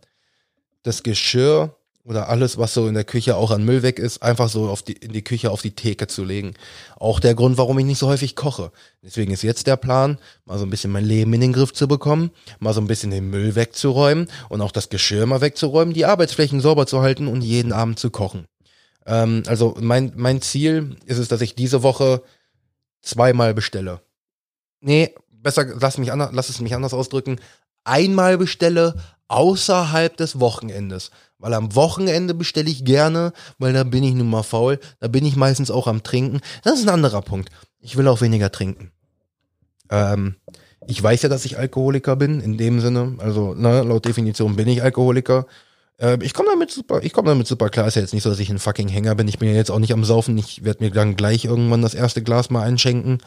das 0.84 1.04
Geschirr 1.04 1.76
oder 2.06 2.28
alles, 2.28 2.58
was 2.58 2.74
so 2.74 2.88
in 2.88 2.96
der 2.96 3.06
Küche 3.06 3.38
auch 3.38 3.52
an 3.52 3.64
Müll 3.64 3.82
weg 3.82 3.98
ist, 3.98 4.22
einfach 4.22 4.50
so 4.50 4.68
auf 4.68 4.82
die, 4.82 4.94
in 4.94 5.14
die 5.14 5.24
Küche 5.24 5.52
auf 5.52 5.62
die 5.62 5.72
Theke 5.72 6.08
zu 6.08 6.26
legen. 6.26 6.54
Auch 6.98 7.22
der 7.22 7.34
Grund, 7.34 7.58
warum 7.58 7.80
ich 7.80 7.86
nicht 7.86 7.98
so 7.98 8.08
häufig 8.08 8.36
koche. 8.36 8.72
Deswegen 9.02 9.32
ist 9.32 9.42
jetzt 9.42 9.68
der 9.68 9.78
Plan, 9.78 10.18
mal 10.46 10.60
so 10.60 10.66
ein 10.66 10.70
bisschen 10.70 10.92
mein 10.92 11.06
Leben 11.06 11.34
in 11.34 11.40
den 11.40 11.54
Griff 11.54 11.72
zu 11.74 11.88
bekommen, 11.88 12.32
mal 12.60 12.74
so 12.74 12.82
ein 12.82 12.88
bisschen 12.88 13.12
den 13.12 13.30
Müll 13.30 13.56
wegzuräumen 13.56 14.28
und 14.50 14.62
auch 14.62 14.74
das 14.74 14.90
Geschirr 14.90 15.26
mal 15.26 15.40
wegzuräumen, 15.40 15.94
die 15.94 16.06
Arbeitsflächen 16.06 16.60
sauber 16.60 16.88
zu 16.88 17.02
halten 17.02 17.28
und 17.28 17.42
jeden 17.42 17.72
Abend 17.72 18.00
zu 18.00 18.10
kochen. 18.10 18.48
Ähm, 19.06 19.44
also 19.48 19.78
mein, 19.80 20.12
mein 20.16 20.42
Ziel 20.42 20.98
ist 21.06 21.20
es, 21.20 21.30
dass 21.30 21.40
ich 21.40 21.56
diese 21.56 21.84
Woche 21.84 22.22
zweimal 23.04 23.54
bestelle. 23.54 24.02
Nee, 24.82 25.14
besser, 25.30 25.66
lass, 25.80 25.98
mich 26.00 26.12
anders, 26.12 26.32
lass 26.34 26.50
es 26.50 26.60
mich 26.60 26.74
anders 26.74 26.94
ausdrücken. 26.94 27.40
Einmal 27.84 28.38
bestelle 28.38 28.96
außerhalb 29.28 30.18
des 30.18 30.40
Wochenendes. 30.40 31.12
Weil 31.38 31.54
am 31.54 31.76
Wochenende 31.76 32.34
bestelle 32.34 32.70
ich 32.70 32.86
gerne, 32.86 33.34
weil 33.60 33.74
da 33.74 33.84
bin 33.84 34.04
ich 34.04 34.14
nun 34.14 34.30
mal 34.30 34.44
faul. 34.44 34.80
Da 35.00 35.08
bin 35.08 35.26
ich 35.26 35.36
meistens 35.36 35.70
auch 35.70 35.88
am 35.88 36.02
Trinken. 36.02 36.40
Das 36.64 36.80
ist 36.80 36.88
ein 36.88 36.94
anderer 36.94 37.22
Punkt. 37.22 37.50
Ich 37.80 37.98
will 37.98 38.08
auch 38.08 38.22
weniger 38.22 38.52
trinken. 38.52 38.92
Ähm, 39.90 40.36
ich 40.88 41.02
weiß 41.02 41.22
ja, 41.22 41.30
dass 41.30 41.46
ich 41.46 41.58
Alkoholiker 41.58 42.16
bin, 42.16 42.40
in 42.40 42.58
dem 42.58 42.80
Sinne. 42.80 43.16
Also, 43.18 43.54
ne, 43.54 43.84
laut 43.84 44.06
Definition 44.06 44.56
bin 44.56 44.68
ich 44.68 44.84
Alkoholiker. 44.84 45.46
Äh, 46.04 46.18
ich 46.22 46.34
komme 46.34 46.50
damit 46.50 46.70
super, 46.70 47.00
damit 47.00 47.48
super 47.48 47.70
klar. 47.70 47.88
Ist 47.88 47.96
ja 47.96 48.02
jetzt 48.02 48.14
nicht 48.14 48.24
so, 48.24 48.30
dass 48.30 48.40
ich 48.40 48.50
ein 48.50 48.60
fucking 48.60 48.90
Hänger 48.90 49.16
bin. 49.16 49.28
Ich 49.28 49.40
bin 49.40 49.50
ja 49.50 49.56
jetzt 49.56 49.72
auch 49.72 49.80
nicht 49.80 49.94
am 49.94 50.04
Saufen. 50.04 50.38
Ich 50.38 50.64
werde 50.64 50.84
mir 50.84 50.92
dann 50.92 51.16
gleich 51.16 51.46
irgendwann 51.46 51.82
das 51.82 51.94
erste 51.94 52.22
Glas 52.22 52.50
mal 52.50 52.64
einschenken. 52.64 53.20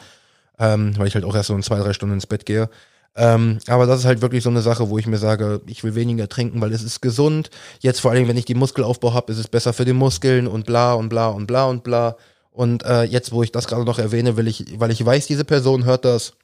Ähm, 0.59 0.97
weil 0.97 1.09
ich 1.09 1.15
halt 1.15 1.25
auch 1.25 1.35
erst 1.35 1.49
so 1.49 1.55
in 1.55 1.63
zwei, 1.63 1.79
drei 1.79 1.93
Stunden 1.93 2.15
ins 2.15 2.27
Bett 2.27 2.47
gehe. 2.47 2.69
Ähm, 3.15 3.59
aber 3.67 3.87
das 3.87 4.01
ist 4.01 4.05
halt 4.05 4.21
wirklich 4.21 4.43
so 4.43 4.51
eine 4.51 4.61
Sache, 4.61 4.91
wo 4.91 4.99
ich 4.99 5.07
mir 5.07 5.17
sage, 5.17 5.63
ich 5.67 5.85
will 5.85 5.95
weniger 5.95 6.29
trinken, 6.29 6.61
weil 6.61 6.73
es 6.73 6.83
ist 6.83 7.01
gesund. 7.01 7.51
Jetzt 7.81 8.01
vor 8.01 8.11
allem, 8.11 8.29
wenn 8.29 8.37
ich 8.37 8.45
die 8.45 8.55
Muskelaufbau 8.55 9.15
habe, 9.15 9.33
ist 9.33 9.39
es 9.39 9.49
besser 9.49 9.73
für 9.73 9.87
die 9.87 9.95
Muskeln 9.95 10.47
und 10.47 10.67
bla 10.67 10.93
und 10.93 11.09
bla 11.09 11.29
und 11.29 11.47
bla 11.47 11.67
und 11.67 11.83
bla. 11.83 12.17
Und 12.51 12.85
äh, 12.85 13.05
jetzt, 13.05 13.33
wo 13.33 13.43
ich 13.43 13.53
das 13.53 13.67
gerade 13.67 13.85
noch 13.85 13.99
erwähne, 13.99 14.37
will 14.37 14.49
ich, 14.49 14.79
weil 14.79 14.91
ich 14.91 15.05
weiß, 15.05 15.27
diese 15.27 15.45
Person 15.45 15.85
hört 15.85 16.05
das 16.05 16.35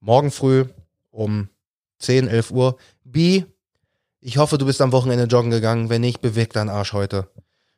morgen 0.00 0.30
früh 0.30 0.64
um 1.10 1.48
10, 1.98 2.28
11 2.28 2.50
Uhr. 2.50 2.76
B, 3.04 3.44
ich 4.26 4.38
hoffe, 4.38 4.58
du 4.58 4.66
bist 4.66 4.80
am 4.80 4.90
Wochenende 4.90 5.26
joggen 5.26 5.52
gegangen. 5.52 5.88
Wenn 5.88 6.00
nicht, 6.00 6.20
beweg 6.20 6.52
deinen 6.52 6.68
Arsch 6.68 6.92
heute. 6.92 7.28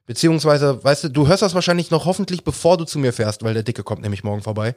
Beziehungsweise, 0.07 0.83
weißt 0.83 1.05
du, 1.05 1.09
du 1.11 1.29
hörst 1.29 1.43
das 1.43 1.55
wahrscheinlich 1.55 1.91
noch 1.91 2.07
hoffentlich, 2.07 2.43
bevor 2.43 2.79
du 2.79 2.87
zu 2.87 2.99
mir 2.99 3.13
fährst, 3.13 3.43
weil 3.45 3.53
der 3.53 3.65
Dicke 3.65 3.83
kommt 3.83 4.01
nämlich 4.01 4.25
morgen 4.25 4.41
vorbei. 4.41 4.75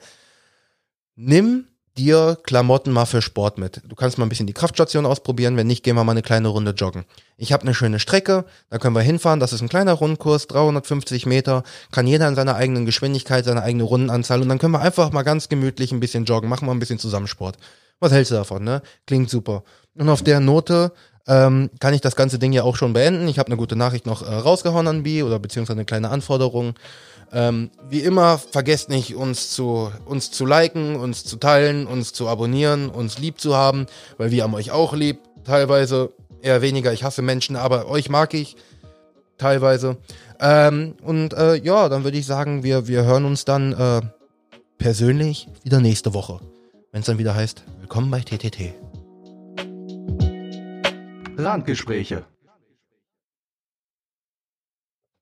Nimm 1.15 1.67
dir 1.97 2.37
Klamotten 2.43 2.91
mal 2.91 3.05
für 3.05 3.21
Sport 3.21 3.57
mit. 3.57 3.81
Du 3.87 3.95
kannst 3.95 4.17
mal 4.17 4.25
ein 4.25 4.29
bisschen 4.29 4.47
die 4.47 4.53
Kraftstation 4.53 5.05
ausprobieren. 5.05 5.55
Wenn 5.55 5.67
nicht, 5.67 5.81
gehen 5.83 5.95
wir 5.95 6.03
mal 6.03 6.11
eine 6.11 6.21
kleine 6.21 6.49
Runde 6.49 6.71
joggen. 6.71 7.05
Ich 7.37 7.53
habe 7.53 7.63
eine 7.63 7.73
schöne 7.73 7.99
Strecke, 7.99 8.43
da 8.69 8.77
können 8.77 8.95
wir 8.95 9.01
hinfahren. 9.01 9.39
Das 9.39 9.53
ist 9.53 9.61
ein 9.61 9.69
kleiner 9.69 9.93
Rundkurs, 9.93 10.47
350 10.47 11.25
Meter. 11.25 11.63
Kann 11.91 12.05
jeder 12.05 12.27
in 12.27 12.35
seiner 12.35 12.55
eigenen 12.55 12.85
Geschwindigkeit, 12.85 13.45
seine 13.45 13.63
eigene 13.63 13.83
Rundenanzahl. 13.83 14.41
Und 14.41 14.49
dann 14.49 14.59
können 14.59 14.73
wir 14.73 14.81
einfach 14.81 15.13
mal 15.13 15.23
ganz 15.23 15.47
gemütlich 15.47 15.93
ein 15.93 16.01
bisschen 16.01 16.25
joggen, 16.25 16.49
machen 16.49 16.67
wir 16.67 16.73
ein 16.73 16.79
bisschen 16.79 16.99
Zusammensport. 16.99 17.57
Was 18.01 18.11
hältst 18.11 18.31
du 18.31 18.35
davon, 18.35 18.65
ne? 18.65 18.81
Klingt 19.05 19.29
super. 19.29 19.63
Und 19.95 20.09
auf 20.09 20.23
der 20.23 20.39
Note 20.39 20.91
ähm, 21.27 21.69
kann 21.79 21.93
ich 21.93 22.01
das 22.01 22.15
ganze 22.15 22.39
Ding 22.39 22.51
ja 22.53 22.63
auch 22.63 22.75
schon 22.75 22.93
beenden. 22.93 23.27
Ich 23.27 23.39
habe 23.39 23.47
eine 23.47 23.57
gute 23.57 23.75
Nachricht 23.75 24.05
noch 24.05 24.21
äh, 24.21 24.33
rausgehauen 24.33 24.87
an 24.87 25.03
B 25.03 25.23
oder 25.23 25.39
beziehungsweise 25.39 25.77
eine 25.77 25.85
kleine 25.85 26.09
Anforderung. 26.09 26.73
Ähm, 27.33 27.71
wie 27.89 28.01
immer, 28.01 28.37
vergesst 28.37 28.89
nicht, 28.89 29.15
uns 29.15 29.51
zu, 29.51 29.91
uns 30.05 30.31
zu 30.31 30.45
liken, 30.45 30.95
uns 30.97 31.23
zu 31.23 31.37
teilen, 31.37 31.87
uns 31.87 32.11
zu 32.11 32.27
abonnieren, 32.27 32.89
uns 32.89 33.19
lieb 33.19 33.39
zu 33.39 33.55
haben, 33.55 33.85
weil 34.17 34.31
wir 34.31 34.43
haben 34.43 34.53
euch 34.53 34.71
auch 34.71 34.93
lieb. 34.93 35.19
Teilweise 35.45 36.11
eher 36.41 36.61
weniger. 36.61 36.91
Ich 36.93 37.03
hasse 37.03 37.21
Menschen, 37.21 37.55
aber 37.55 37.87
euch 37.87 38.09
mag 38.09 38.33
ich. 38.33 38.57
Teilweise. 39.37 39.97
Ähm, 40.39 40.95
und 41.01 41.33
äh, 41.33 41.55
ja, 41.55 41.89
dann 41.89 42.03
würde 42.03 42.17
ich 42.17 42.25
sagen, 42.25 42.63
wir, 42.63 42.87
wir 42.87 43.03
hören 43.05 43.25
uns 43.25 43.45
dann 43.45 43.73
äh, 43.73 44.01
persönlich 44.77 45.47
wieder 45.63 45.79
nächste 45.79 46.13
Woche. 46.13 46.39
Wenn 46.91 46.99
es 46.99 47.07
dann 47.07 47.17
wieder 47.17 47.33
heißt, 47.33 47.63
willkommen 47.79 48.11
bei 48.11 48.19
TTT. 48.19 48.90
Randgespräche 51.38 52.25